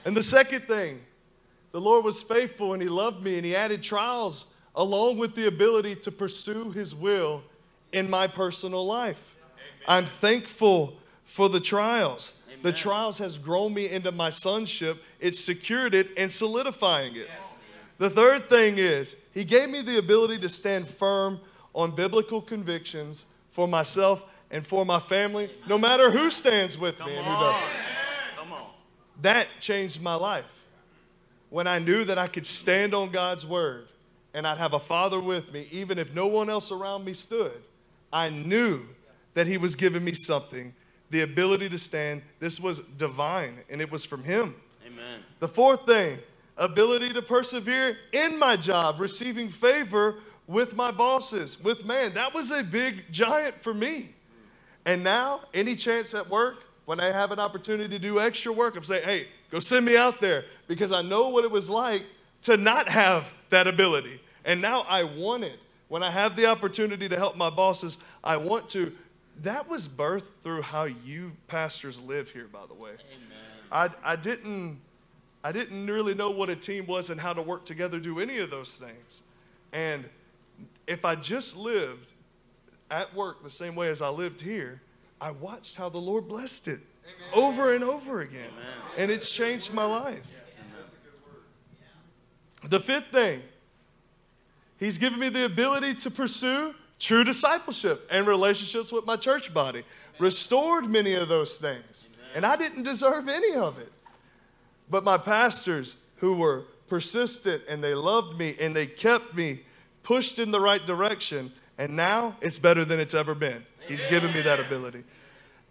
[0.05, 1.01] And the second thing,
[1.75, 4.45] the Lord was faithful and He loved me and He added trials
[4.77, 7.43] along with the ability to pursue His will
[7.91, 9.37] in my personal life.
[9.43, 9.85] Amen.
[9.89, 12.35] I'm thankful for the trials.
[12.47, 12.61] Amen.
[12.63, 15.03] The trials has grown me into my sonship.
[15.19, 17.27] It's secured it and solidifying it.
[17.27, 17.35] Yeah.
[17.99, 21.41] The third thing is, he gave me the ability to stand firm
[21.75, 27.17] on biblical convictions for myself and for my family, no matter who stands with me
[27.17, 27.67] and who doesn't.
[29.23, 30.45] That changed my life.
[31.51, 33.89] When I knew that I could stand on God's word
[34.33, 37.63] and I'd have a father with me, even if no one else around me stood,
[38.13, 38.83] I knew
[39.35, 40.75] that He was giving me something,
[41.11, 42.23] the ability to stand.
[42.41, 44.55] This was divine, and it was from Him.
[44.87, 45.21] Amen.
[45.41, 46.19] The fourth thing
[46.57, 52.15] ability to persevere in my job, receiving favor with my bosses, with man.
[52.15, 54.11] That was a big giant for me.
[54.85, 58.77] And now, any chance at work, when I have an opportunity to do extra work,
[58.77, 62.05] I'm saying, hey, go send me out there because I know what it was like
[62.43, 64.21] to not have that ability.
[64.45, 65.59] And now I want it.
[65.89, 68.93] When I have the opportunity to help my bosses, I want to.
[69.43, 72.93] That was birthed through how you pastors live here, by the way.
[72.93, 73.91] Amen.
[74.05, 74.81] I, I didn't
[75.45, 78.39] I didn't really know what a team was and how to work together, do any
[78.39, 79.23] of those things.
[79.75, 80.07] And
[80.87, 82.15] if I just lived
[82.91, 84.81] at work the same way as I lived here,
[85.21, 86.81] I watched how the Lord blessed it.
[87.33, 88.51] Over and over again.
[88.97, 90.27] And it's changed my life.
[92.69, 93.43] The fifth thing,
[94.79, 99.85] He's given me the ability to pursue true discipleship and relationships with my church body.
[100.19, 102.09] Restored many of those things.
[102.35, 103.93] And I didn't deserve any of it.
[104.91, 109.61] But my pastors who were persistent and they loved me and they kept me
[110.03, 111.53] pushed in the right direction.
[111.79, 113.65] And now it's better than it's ever been.
[113.89, 115.05] He's given me that ability.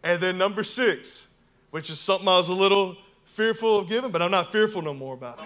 [0.04, 1.28] And then number six,
[1.72, 4.94] which is something I was a little fearful of giving, but I'm not fearful no
[4.94, 5.46] more about it.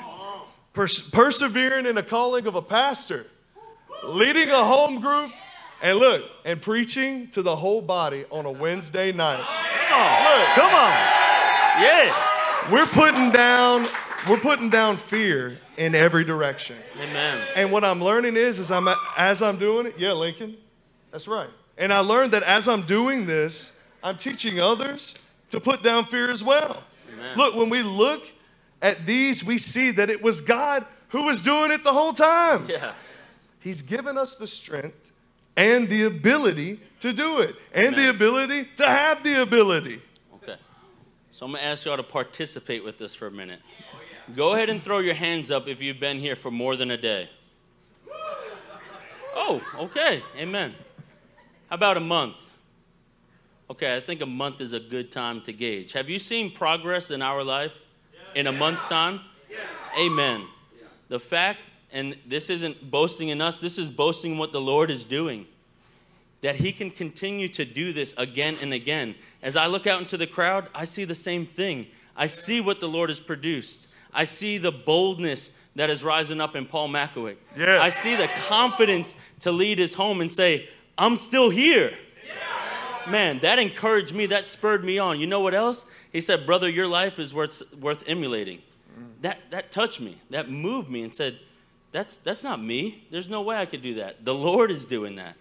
[0.73, 3.27] Pers- persevering in a calling of a pastor.
[4.03, 5.31] leading a home group,
[5.81, 9.43] and look, and preaching to the whole body on a Wednesday night.
[9.89, 10.39] Come on.
[10.39, 10.47] Look.
[10.55, 10.91] Come on.
[11.81, 12.71] Yeah.
[12.71, 13.87] We're putting down,
[14.29, 16.77] we're putting down fear in every direction.
[16.99, 17.47] Amen.
[17.55, 19.95] And what I'm learning is, is I'm as I'm doing it.
[19.97, 20.57] Yeah, Lincoln,
[21.11, 21.49] that's right.
[21.77, 25.15] And I learned that as I'm doing this, I'm teaching others
[25.51, 26.83] to put down fear as well.
[27.13, 27.37] Amen.
[27.37, 28.23] Look, when we look
[28.81, 32.67] at these, we see that it was God who was doing it the whole time.
[32.69, 33.35] Yes.
[33.59, 34.97] He's given us the strength
[35.55, 40.01] and the ability to do it, and the ability to have the ability.
[40.35, 40.55] Okay.
[41.31, 43.59] So I'm going to ask y'all to participate with this for a minute.
[44.35, 46.97] Go ahead and throw your hands up if you've been here for more than a
[46.97, 47.29] day.
[49.35, 50.23] Oh, okay.
[50.35, 50.75] Amen.
[51.69, 52.37] How about a month?
[53.69, 55.93] Okay, I think a month is a good time to gauge.
[55.93, 57.75] Have you seen progress in our life
[58.33, 59.21] in a month's time?
[59.99, 60.45] Amen.
[61.09, 61.59] The fact,
[61.91, 65.47] and this isn't boasting in us, this is boasting in what the Lord is doing
[66.41, 69.15] that he can continue to do this again and again.
[69.41, 71.87] As I look out into the crowd, I see the same thing.
[72.15, 73.87] I see what the Lord has produced.
[74.13, 77.37] I see the boldness that is rising up in Paul Makowicz.
[77.57, 77.81] Yes.
[77.81, 81.93] I see the confidence to lead his home and say, I'm still here.
[83.09, 84.25] Man, that encouraged me.
[84.27, 85.19] That spurred me on.
[85.19, 85.85] You know what else?
[86.11, 88.59] He said, Brother, your life is worth, worth emulating.
[88.97, 89.21] Mm.
[89.21, 90.21] That, that touched me.
[90.29, 91.39] That moved me and said,
[91.91, 93.07] that's, that's not me.
[93.11, 94.25] There's no way I could do that.
[94.25, 95.35] The Lord is doing that.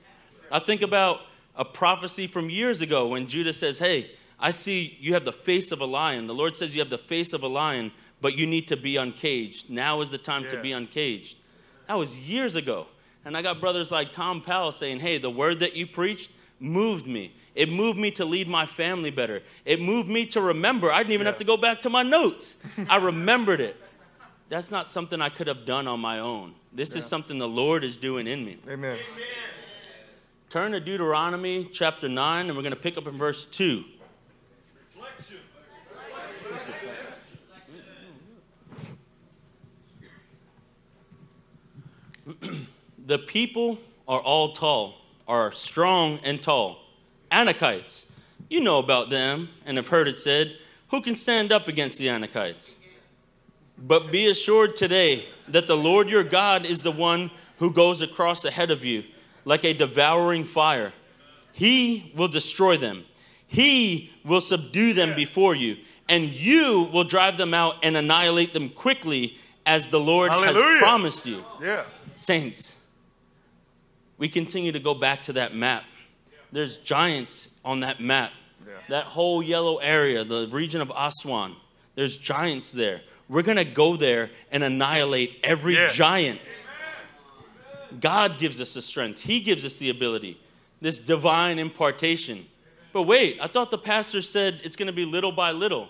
[0.50, 1.20] I think about
[1.56, 5.72] a prophecy from years ago when Judah says, Hey, I see you have the face
[5.72, 6.26] of a lion.
[6.26, 8.96] The Lord says you have the face of a lion, but you need to be
[8.96, 9.70] uncaged.
[9.70, 11.38] Now is the time to be uncaged.
[11.88, 12.86] That was years ago.
[13.24, 17.06] And I got brothers like Tom Powell saying, Hey, the word that you preached moved
[17.06, 17.34] me.
[17.54, 19.42] It moved me to lead my family better.
[19.64, 20.92] It moved me to remember.
[20.92, 21.32] I didn't even Yeah.
[21.32, 22.56] have to go back to my notes.
[22.88, 23.80] I remembered it.
[24.48, 26.54] That's not something I could have done on my own.
[26.72, 28.58] This is something the Lord is doing in me.
[28.68, 28.98] Amen.
[30.50, 33.84] Turn to Deuteronomy chapter 9, and we're going to pick up in verse 2.
[43.06, 44.94] the people are all tall,
[45.26, 46.78] are strong and tall.
[47.30, 48.06] Anakites,
[48.48, 50.56] you know about them and have heard it said,
[50.90, 52.76] Who can stand up against the Anakites?
[53.78, 58.44] But be assured today that the Lord your God is the one who goes across
[58.44, 59.04] ahead of you
[59.44, 60.92] like a devouring fire.
[61.52, 63.04] He will destroy them,
[63.46, 65.76] He will subdue them before you,
[66.08, 70.64] and you will drive them out and annihilate them quickly as the Lord Hallelujah.
[70.64, 71.44] has promised you.
[71.60, 71.84] Yeah.
[72.14, 72.75] Saints,
[74.18, 75.84] we continue to go back to that map.
[76.52, 78.30] There's giants on that map.
[78.66, 78.72] Yeah.
[78.88, 81.56] That whole yellow area, the region of Aswan,
[81.94, 83.02] there's giants there.
[83.28, 85.88] We're going to go there and annihilate every Yeah.
[85.88, 86.40] giant.
[88.00, 90.40] God gives us the strength, He gives us the ability,
[90.80, 92.46] this divine impartation.
[92.92, 95.88] But wait, I thought the pastor said it's going to be little by little.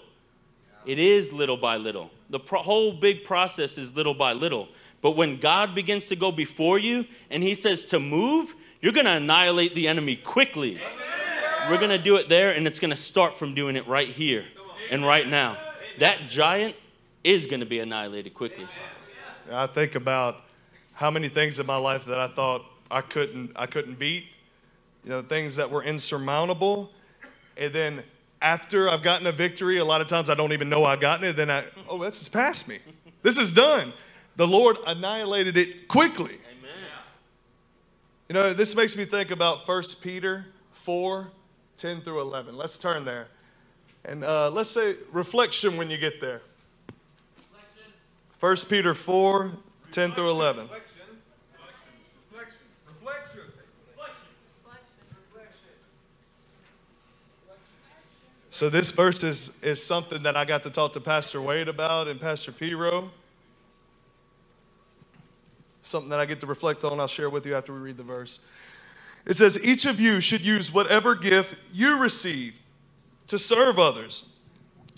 [0.84, 2.10] It is little by little.
[2.30, 4.68] The pro- whole big process is little by little.
[5.00, 9.06] But when God begins to go before you and He says to move, you're going
[9.06, 10.80] to annihilate the enemy quickly.
[11.68, 14.08] We're going to do it there, and it's going to start from doing it right
[14.08, 14.44] here
[14.90, 15.58] and right now.
[15.98, 16.76] That giant
[17.24, 18.68] is going to be annihilated quickly.
[19.50, 20.42] I think about
[20.92, 24.26] how many things in my life that I thought I couldn't I couldn't beat.
[25.04, 26.90] You know, things that were insurmountable.
[27.56, 28.02] And then
[28.42, 31.26] after I've gotten a victory, a lot of times I don't even know I've gotten
[31.26, 31.34] it.
[31.34, 32.78] Then I, oh, this is past me.
[33.22, 33.92] This is done.
[34.36, 36.34] The Lord annihilated it quickly.
[36.58, 36.72] Amen.
[38.28, 41.30] You know, this makes me think about 1 Peter 4
[41.76, 42.56] 10 through 11.
[42.56, 43.28] Let's turn there.
[44.04, 46.42] And uh, let's say reflection when you get there.
[48.40, 49.50] 1 Peter 4
[49.90, 50.62] 10 through 11.
[50.62, 51.00] Reflection.
[51.52, 52.60] Reflection.
[52.86, 53.40] Reflection.
[58.50, 62.08] So this verse is, is something that I got to talk to Pastor Wade about
[62.08, 63.10] and Pastor Piro.
[65.86, 68.02] Something that I get to reflect on, I'll share with you after we read the
[68.02, 68.40] verse.
[69.24, 72.54] It says, Each of you should use whatever gift you receive
[73.28, 74.26] to serve others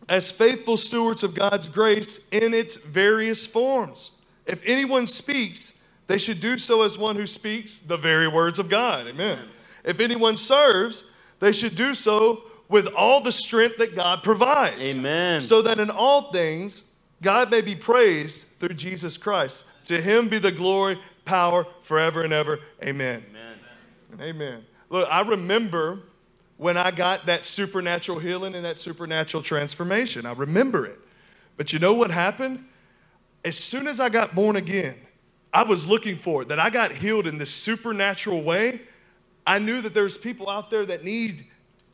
[0.08, 4.12] as faithful stewards of God's grace in its various forms.
[4.46, 5.74] If anyone speaks,
[6.06, 9.06] they should do so as one who speaks the very words of God.
[9.06, 9.40] Amen.
[9.84, 11.04] If anyone serves,
[11.40, 14.96] they should do so with all the strength that God provides.
[14.96, 15.42] Amen.
[15.42, 16.84] So that in all things,
[17.22, 19.66] God may be praised through Jesus Christ.
[19.88, 22.60] To him be the glory, power forever and ever.
[22.82, 23.24] Amen.
[23.30, 23.58] Amen.
[24.12, 24.64] And amen.
[24.90, 26.00] Look, I remember
[26.56, 30.26] when I got that supernatural healing and that supernatural transformation.
[30.26, 30.98] I remember it.
[31.56, 32.64] But you know what happened?
[33.44, 34.94] As soon as I got born again,
[35.52, 38.82] I was looking for, it, that I got healed in this supernatural way,
[39.46, 41.46] I knew that there's people out there that need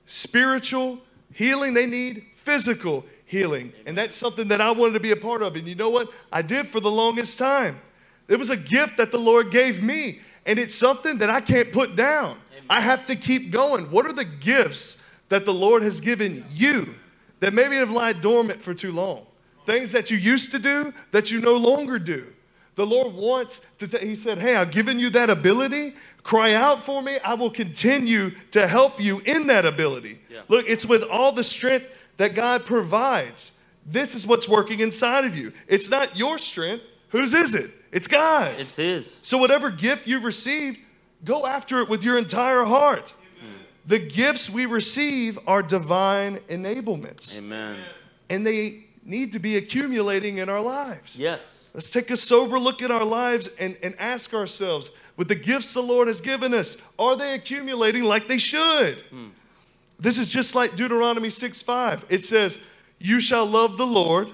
[0.07, 0.99] spiritual
[1.33, 3.05] healing, they need physical
[3.35, 3.73] healing.
[3.85, 5.57] And that's something that I wanted to be a part of.
[5.57, 6.09] And you know what?
[6.33, 7.81] I did for the longest time.
[8.29, 11.73] It was a gift that the Lord gave me, and it's something that I can't
[11.73, 12.39] put down.
[12.71, 13.91] I have to keep going.
[13.91, 16.95] What are the gifts that the Lord has given you
[17.41, 19.27] that maybe have lied dormant for too long?
[19.67, 22.27] Things that you used to do that you no longer do.
[22.77, 25.95] The Lord wants to, t- He said, Hey, I've given you that ability.
[26.23, 27.19] Cry out for me.
[27.25, 30.21] I will continue to help you in that ability.
[30.31, 30.41] Yeah.
[30.49, 31.87] Look, it's with all the strength
[32.17, 33.53] that God provides.
[33.87, 35.53] This is what's working inside of you.
[35.69, 36.85] It's not your strength.
[37.09, 37.71] Whose is it?
[37.93, 38.61] It's God's.
[38.61, 39.19] It's His.
[39.23, 40.81] So, whatever gift you've received,
[41.25, 43.15] go after it with your entire heart.
[43.87, 47.79] The gifts we receive are divine enablements, Amen.
[48.31, 51.19] and they need to be accumulating in our lives.
[51.19, 51.71] Yes.
[51.75, 55.75] Let's take a sober look at our lives and, and ask ourselves with the gifts
[55.75, 59.03] the Lord has given us, are they accumulating like they should?
[59.11, 59.29] Hmm.
[59.99, 62.07] This is just like Deuteronomy 6 5.
[62.09, 62.59] It says,
[62.99, 64.31] You shall love the Lord,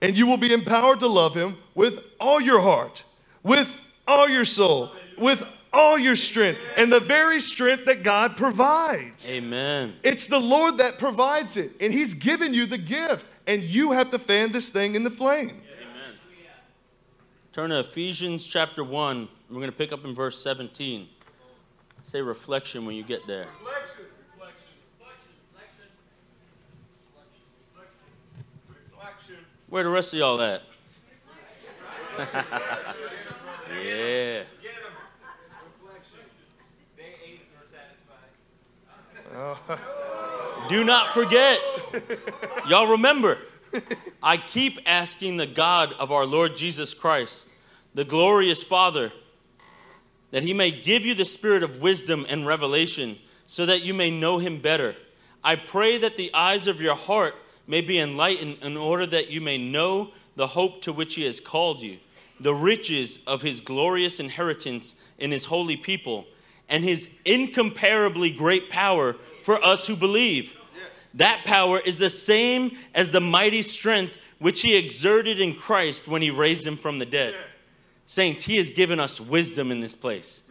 [0.00, 3.04] and you will be empowered to love him with all your heart,
[3.42, 3.72] with
[4.06, 5.44] all your soul, with
[5.74, 9.28] all your strength, and the very strength that God provides.
[9.28, 9.94] Amen.
[10.02, 14.10] It's the Lord that provides it, and He's given you the gift, and you have
[14.10, 15.48] to fan this thing in the flame.
[15.50, 16.14] Amen.
[17.52, 19.28] Turn to Ephesians chapter 1.
[19.50, 21.08] We're going to pick up in verse 17.
[22.00, 23.46] Say reflection when you get there.
[23.62, 24.04] Reflection.
[24.32, 24.68] Reflection.
[25.52, 25.86] Reflection.
[28.92, 29.36] Reflection.
[29.74, 30.62] Where the rest of y'all at?
[32.16, 32.26] yeah.
[33.74, 34.92] Get him.
[36.96, 37.66] They ate and were
[39.66, 40.68] satisfied.
[40.68, 41.58] Do not forget.
[42.68, 43.38] Y'all remember,
[44.22, 47.48] I keep asking the God of our Lord Jesus Christ,
[47.94, 49.10] the glorious Father,
[50.30, 54.12] that he may give you the spirit of wisdom and revelation so that you may
[54.12, 54.94] know him better.
[55.42, 57.34] I pray that the eyes of your heart
[57.66, 61.40] may be enlightened in order that you may know the hope to which he has
[61.40, 61.98] called you,
[62.40, 66.26] the riches of his glorious inheritance in his holy people,
[66.68, 70.54] and his incomparably great power for us who believe.
[71.14, 76.22] That power is the same as the mighty strength which he exerted in Christ when
[76.22, 77.34] he raised him from the dead.
[78.06, 80.42] Saints, he has given us wisdom in this place.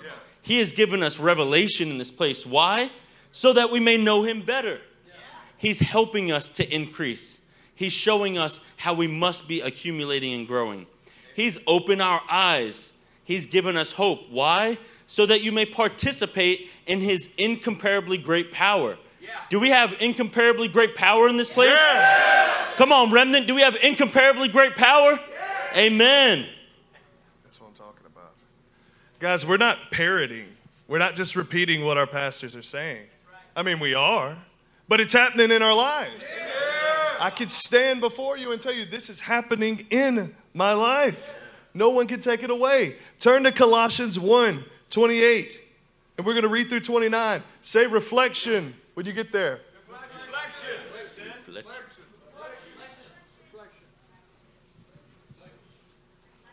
[0.42, 2.46] He has given us revelation in this place.
[2.46, 2.92] Why?
[3.32, 4.80] So that we may know him better.
[5.64, 7.40] He's helping us to increase.
[7.74, 10.88] He's showing us how we must be accumulating and growing.
[11.38, 12.92] He's opened our eyes.
[13.24, 14.30] He's given us hope.
[14.30, 14.78] Why?
[15.08, 18.98] So that you may participate in his incomparably great power.
[19.50, 21.80] Do we have incomparably great power in this place?
[22.76, 23.48] Come on, remnant.
[23.48, 25.18] Do we have incomparably great power?
[25.78, 26.46] Amen.
[27.46, 28.34] That's what I'm talking about.
[29.22, 30.48] Guys, we're not parroting.
[30.90, 33.06] We're not just repeating what our pastors are saying.
[33.56, 34.36] I mean, we are,
[34.94, 36.38] but it's happening in our lives.
[37.20, 41.34] I could stand before you and tell you this is happening in my life.
[41.74, 42.98] No one can take it away.
[43.20, 45.60] Turn to Colossians 1 28,
[46.20, 47.42] and we're going to read through 29.
[47.64, 49.62] Say reflection when you get there.
[49.90, 50.70] Reflection.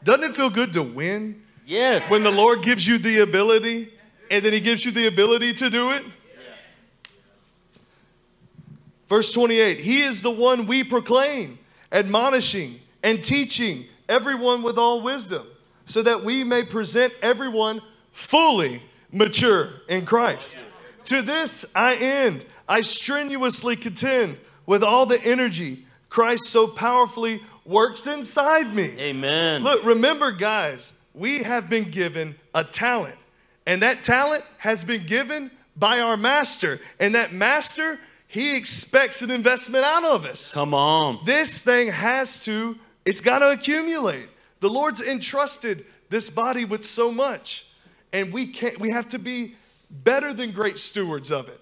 [0.03, 2.09] Doesn't it feel good to win Yes.
[2.09, 3.93] when the Lord gives you the ability
[4.31, 6.05] and then He gives you the ability to do it?
[9.11, 11.59] Verse 28 He is the one we proclaim,
[11.93, 15.47] admonishing and teaching everyone with all wisdom,
[15.85, 17.83] so that we may present everyone
[18.13, 18.81] fully
[19.13, 20.65] mature in Christ.
[21.07, 22.47] To this I end.
[22.69, 28.95] I strenuously contend with all the energy Christ so powerfully works inside me.
[28.99, 29.65] Amen.
[29.65, 33.17] Look, remember, guys, we have been given a talent,
[33.67, 37.99] and that talent has been given by our master, and that master,
[38.31, 40.55] he expects an investment out of us.
[40.55, 41.19] Come on.
[41.25, 44.29] This thing has to, it's got to accumulate.
[44.61, 47.67] The Lord's entrusted this body with so much,
[48.13, 49.57] and we can't, we have to be
[49.91, 51.61] better than great stewards of it.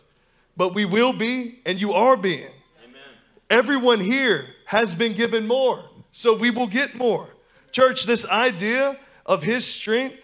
[0.58, 2.50] But we will be, and you are being.
[2.84, 3.00] Amen.
[3.48, 7.28] Everyone here has been given more, so we will get more.
[7.72, 10.18] Church, this idea of His strength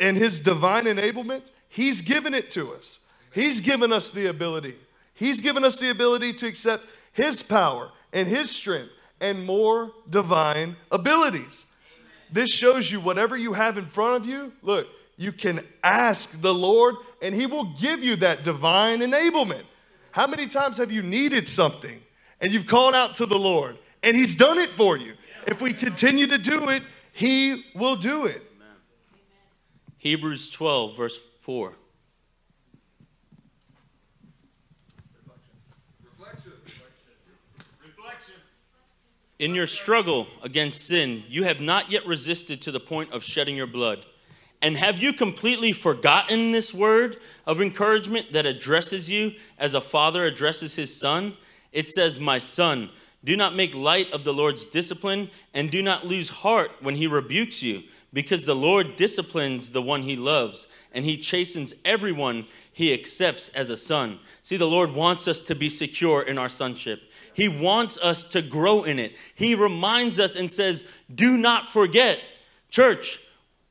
[0.00, 2.98] and His divine enablement, He's given it to us.
[3.32, 4.74] He's given us the ability.
[5.18, 10.76] He's given us the ability to accept His power and His strength and more divine
[10.92, 11.66] abilities.
[12.30, 16.54] This shows you whatever you have in front of you, look, you can ask the
[16.54, 19.64] Lord and He will give you that divine enablement.
[20.12, 22.00] How many times have you needed something
[22.40, 25.14] and you've called out to the Lord and He's done it for you?
[25.46, 28.42] If we continue to do it, He will do it.
[29.96, 31.74] Hebrews 12, verse 4.
[39.38, 43.54] In your struggle against sin, you have not yet resisted to the point of shedding
[43.54, 44.04] your blood.
[44.60, 50.24] And have you completely forgotten this word of encouragement that addresses you as a father
[50.24, 51.36] addresses his son?
[51.70, 52.90] It says, My son,
[53.22, 57.06] do not make light of the Lord's discipline, and do not lose heart when he
[57.06, 62.92] rebukes you, because the Lord disciplines the one he loves, and he chastens everyone he
[62.92, 64.18] accepts as a son.
[64.42, 67.02] See, the Lord wants us to be secure in our sonship.
[67.38, 69.12] He wants us to grow in it.
[69.32, 70.82] He reminds us and says,
[71.14, 72.18] Do not forget.
[72.68, 73.20] Church,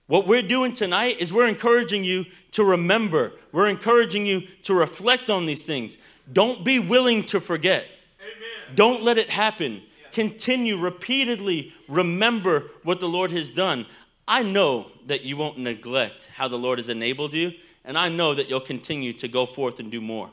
[0.06, 3.34] what we're doing tonight is we're encouraging you to remember.
[3.52, 5.98] We're encouraging you to reflect on these things.
[6.32, 7.88] Don't be willing to forget.
[8.22, 8.76] Amen.
[8.76, 9.82] Don't let it happen.
[10.14, 13.86] Continue repeatedly remember what the Lord has done.
[14.30, 17.52] I know that you won't neglect how the Lord has enabled you,
[17.84, 20.30] and I know that you'll continue to go forth and do more.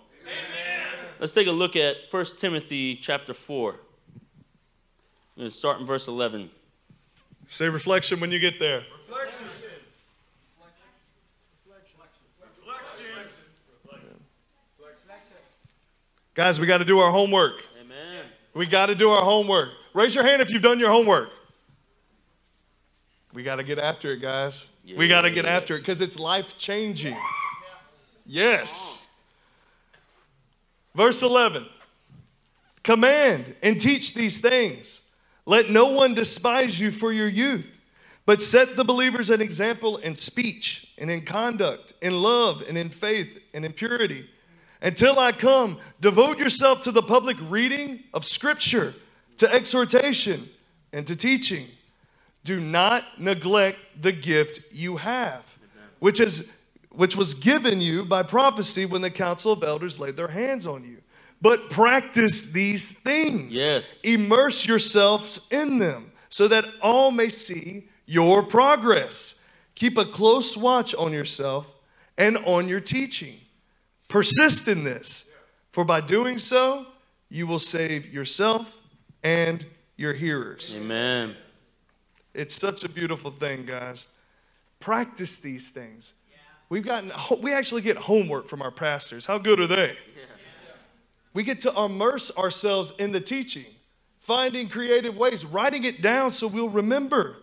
[1.21, 3.71] Let's take a look at 1 Timothy chapter 4.
[3.73, 3.79] I'm
[5.37, 6.51] going to start in verse 11.
[7.47, 8.85] Say reflection when you get there.
[9.09, 9.47] Reflection.
[14.79, 15.37] Reflection.
[16.35, 17.65] Guys, we got to do our homework.
[17.81, 18.25] Amen.
[18.55, 19.71] We got to do our homework.
[19.95, 21.31] Raise your hand if you've done your homework.
[23.33, 24.67] We got to get after it, guys.
[24.97, 25.57] We got to get Yeah.
[25.57, 27.17] after it because it's life changing.
[28.27, 29.01] Yes.
[30.95, 31.67] Verse 11
[32.83, 35.01] Command and teach these things.
[35.47, 37.83] Let no one despise you for your youth,
[38.25, 42.89] but set the believers an example in speech and in conduct, in love and in
[42.89, 44.29] faith and in purity.
[44.81, 48.95] Until I come, devote yourself to the public reading of Scripture,
[49.39, 50.49] to exhortation,
[50.93, 51.67] and to teaching.
[52.45, 55.43] Do not neglect the gift you have,
[56.01, 56.51] which, is,
[56.97, 60.85] which was given you by prophecy when the council of elders laid their hands on
[60.85, 60.99] you.
[61.41, 63.53] But practice these things.
[63.53, 64.01] Yes.
[64.03, 69.41] Immerse yourselves in them so that all may see your progress.
[69.75, 71.67] Keep a close watch on yourself
[72.17, 73.35] and on your teaching.
[74.09, 75.31] Persist in this,
[75.73, 76.87] for by doing so,
[77.29, 78.77] you will save yourself
[79.23, 79.67] and
[79.97, 80.77] your hearers.
[80.77, 81.35] Amen.
[82.33, 84.09] It's such a beautiful thing, guys.
[84.81, 86.13] Practice these things.
[86.75, 89.25] We've gotten we actually get homework from our pastors.
[89.25, 89.97] How good are they?
[91.33, 93.67] We get to immerse ourselves in the teaching,
[94.19, 97.37] finding creative ways, writing it down so we'll remember.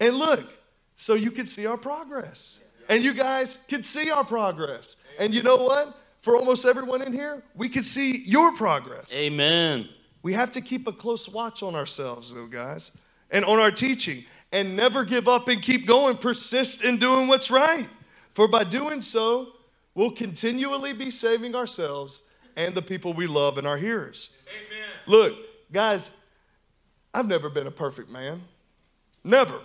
[0.00, 0.50] And look,
[0.96, 2.60] so you can see our progress.
[2.88, 4.96] And you guys can see our progress.
[5.18, 5.94] And you know what?
[6.22, 9.14] For almost everyone in here, we can see your progress.
[9.14, 9.90] Amen.
[10.22, 12.92] We have to keep a close watch on ourselves, though, guys,
[13.30, 16.16] and on our teaching, and never give up and keep going.
[16.16, 17.90] Persist in doing what's right.
[18.34, 19.48] For by doing so,
[19.94, 22.20] we'll continually be saving ourselves
[22.56, 24.30] and the people we love and our hearers.
[24.48, 24.88] Amen.
[25.06, 25.34] Look,
[25.72, 26.10] guys,
[27.12, 28.42] I've never been a perfect man.
[29.22, 29.58] Never.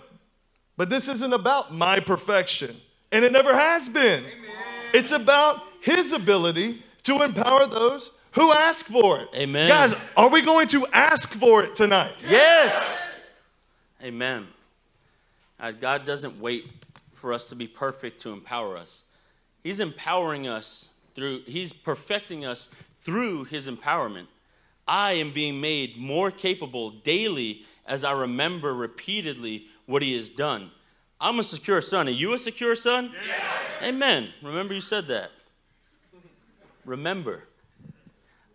[0.76, 2.76] But this isn't about my perfection,
[3.12, 4.24] and it never has been.
[4.24, 4.52] Amen.
[4.94, 9.28] It's about His ability to empower those who ask for it.
[9.34, 9.68] Amen.
[9.68, 12.14] Guys, are we going to ask for it tonight?
[12.26, 13.26] Yes.
[14.02, 14.46] Amen.
[15.58, 16.66] Uh, God doesn't wait
[17.20, 19.04] for us to be perfect to empower us.
[19.62, 22.68] He's empowering us through, He's perfecting us
[23.00, 24.26] through His empowerment.
[24.88, 30.70] I am being made more capable daily as I remember repeatedly what He has done.
[31.20, 32.08] I'm a secure son.
[32.08, 33.12] Are you a secure son?
[33.82, 34.30] Amen.
[34.42, 35.30] Remember, you said that.
[36.84, 37.44] Remember.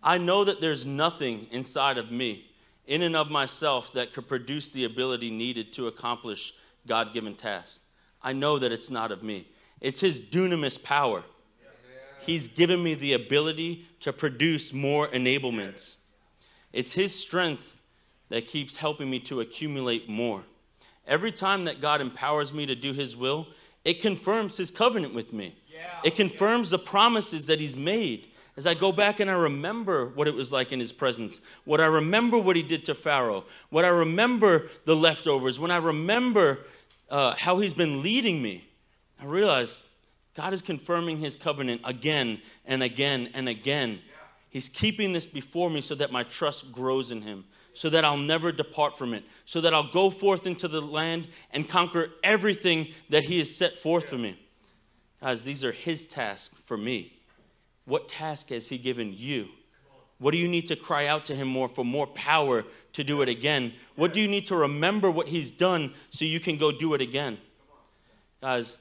[0.01, 2.47] I know that there's nothing inside of me,
[2.87, 6.53] in and of myself, that could produce the ability needed to accomplish
[6.87, 7.79] God given tasks.
[8.25, 9.47] I know that it's not of me,
[9.79, 11.23] it's His dunamis power.
[12.25, 15.97] He's given me the ability to produce more enablements.
[16.73, 17.75] It's His strength
[18.29, 20.41] that keeps helping me to accumulate more.
[21.07, 23.47] Every time that God empowers me to do His will,
[23.83, 25.55] it confirms His covenant with me.
[26.03, 28.31] It confirms the promises that He's made.
[28.57, 31.79] As I go back and I remember what it was like in His presence, what
[31.79, 36.61] I remember what He did to Pharaoh, what I remember the leftovers, when I remember
[37.09, 38.67] uh, how He's been leading me,
[39.19, 39.83] I realize
[40.35, 43.99] God is confirming His covenant again and again and again.
[44.49, 48.17] He's keeping this before me so that my trust grows in Him, so that I'll
[48.17, 52.89] never depart from it, so that I'll go forth into the land and conquer everything
[53.09, 54.39] that He has set forth for me.
[55.21, 57.13] Guys, these are His tasks for me.
[57.85, 59.49] What task has He given you?
[60.17, 62.63] What do you need to cry out to Him more for more power
[62.93, 63.73] to do it again?
[63.95, 67.01] What do you need to remember what He's done so you can go do it
[67.01, 67.37] again?
[68.41, 68.79] Guys,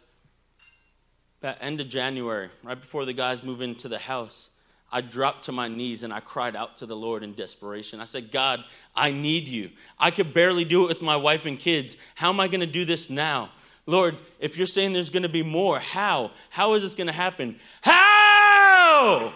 [1.40, 4.48] That end of January, right before the guys move into the house,
[4.90, 8.00] I dropped to my knees and I cried out to the Lord in desperation.
[8.00, 8.64] I said, God,
[8.94, 9.70] I need you.
[9.98, 11.98] I could barely do it with my wife and kids.
[12.14, 13.50] How am I going to do this now?
[13.86, 16.30] Lord, if you're saying there's going to be more, how?
[16.48, 17.58] How is this going to happen?
[17.82, 19.34] How?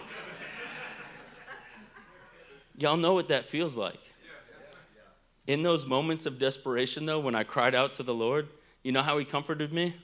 [2.79, 3.99] Y'all know what that feels like.
[5.49, 8.49] In those moments of desperation, though, when I cried out to the Lord,
[8.85, 9.97] you know how He comforted me?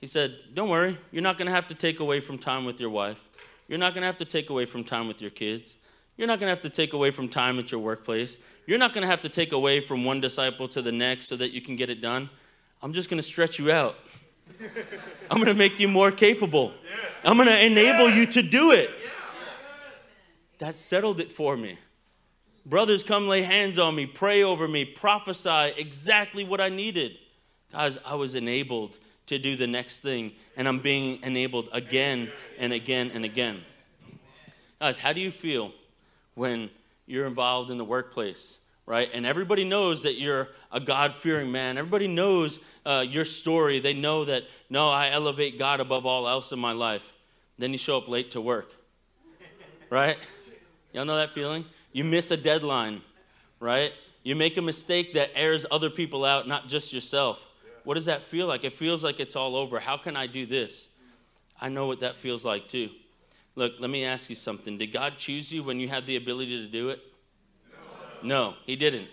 [0.00, 2.80] He said, Don't worry, you're not going to have to take away from time with
[2.80, 3.20] your wife.
[3.66, 5.76] You're not going to have to take away from time with your kids.
[6.16, 8.38] You're not going to have to take away from time at your workplace.
[8.66, 11.36] You're not going to have to take away from one disciple to the next so
[11.36, 12.30] that you can get it done.
[12.80, 13.96] I'm just going to stretch you out.
[15.30, 16.72] I'm going to make you more capable.
[17.22, 18.90] I'm going to enable you to do it.
[20.58, 21.78] That settled it for me.
[22.68, 27.16] Brothers, come lay hands on me, pray over me, prophesy exactly what I needed.
[27.72, 32.74] Guys, I was enabled to do the next thing, and I'm being enabled again and
[32.74, 33.62] again and again.
[34.80, 35.72] Guys, how do you feel
[36.34, 36.68] when
[37.06, 39.08] you're involved in the workplace, right?
[39.14, 41.78] And everybody knows that you're a God fearing man.
[41.78, 43.80] Everybody knows uh, your story.
[43.80, 47.14] They know that, no, I elevate God above all else in my life.
[47.58, 48.70] Then you show up late to work,
[49.88, 50.18] right?
[50.92, 51.64] Y'all know that feeling?
[51.98, 53.02] You miss a deadline,
[53.58, 53.90] right?
[54.22, 57.44] You make a mistake that airs other people out, not just yourself.
[57.82, 58.62] What does that feel like?
[58.62, 59.80] It feels like it's all over.
[59.80, 60.90] How can I do this?
[61.60, 62.90] I know what that feels like too.
[63.56, 64.78] Look, let me ask you something.
[64.78, 67.00] Did God choose you when you had the ability to do it?
[68.22, 69.08] No, no He didn't.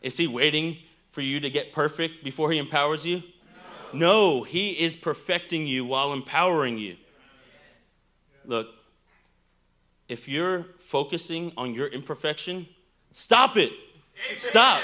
[0.00, 0.78] Is He waiting
[1.12, 3.22] for you to get perfect before He empowers you?
[3.92, 6.96] No, no He is perfecting you while empowering you.
[8.46, 8.68] Look,
[10.10, 12.66] if you're focusing on your imperfection,
[13.12, 13.70] stop it.
[14.36, 14.82] Stop.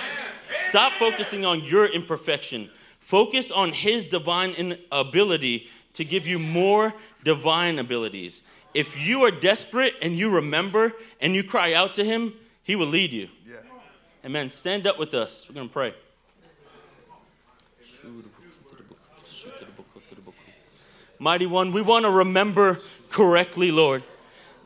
[0.56, 2.70] Stop focusing on your imperfection.
[3.00, 8.42] Focus on His divine ability to give you more divine abilities.
[8.72, 12.86] If you are desperate and you remember and you cry out to Him, He will
[12.86, 13.28] lead you.
[13.44, 13.56] Yeah.
[14.24, 14.52] Amen.
[14.52, 15.48] Stand up with us.
[15.48, 15.94] We're going to pray.
[21.18, 22.78] Mighty One, we want to remember
[23.10, 24.04] correctly, Lord.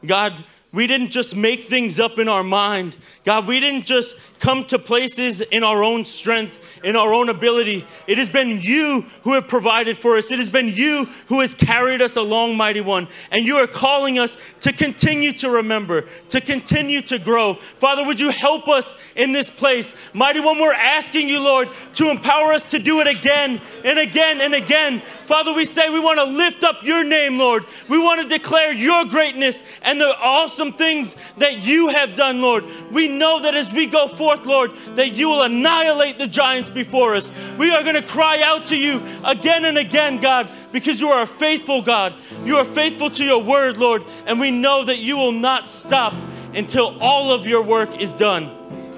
[0.04, 2.96] God, we didn't just make things up in our mind.
[3.24, 7.86] God, we didn't just come to places in our own strength, in our own ability.
[8.06, 10.30] It has been you who have provided for us.
[10.30, 13.08] It has been you who has carried us along, mighty one.
[13.30, 17.54] And you are calling us to continue to remember, to continue to grow.
[17.54, 19.94] Father, would you help us in this place?
[20.12, 24.40] Mighty one, we're asking you, Lord, to empower us to do it again and again
[24.40, 25.02] and again.
[25.26, 27.64] Father, we say we want to lift up your name, Lord.
[27.88, 32.64] We want to declare your greatness and the awesome things that you have done, Lord.
[32.90, 37.14] We know that as we go forth, Lord, that you will annihilate the giants before
[37.14, 37.30] us.
[37.58, 41.22] We are going to cry out to you again and again, God, because you are
[41.22, 42.14] a faithful God.
[42.44, 46.14] You are faithful to your word, Lord, and we know that you will not stop
[46.54, 48.59] until all of your work is done.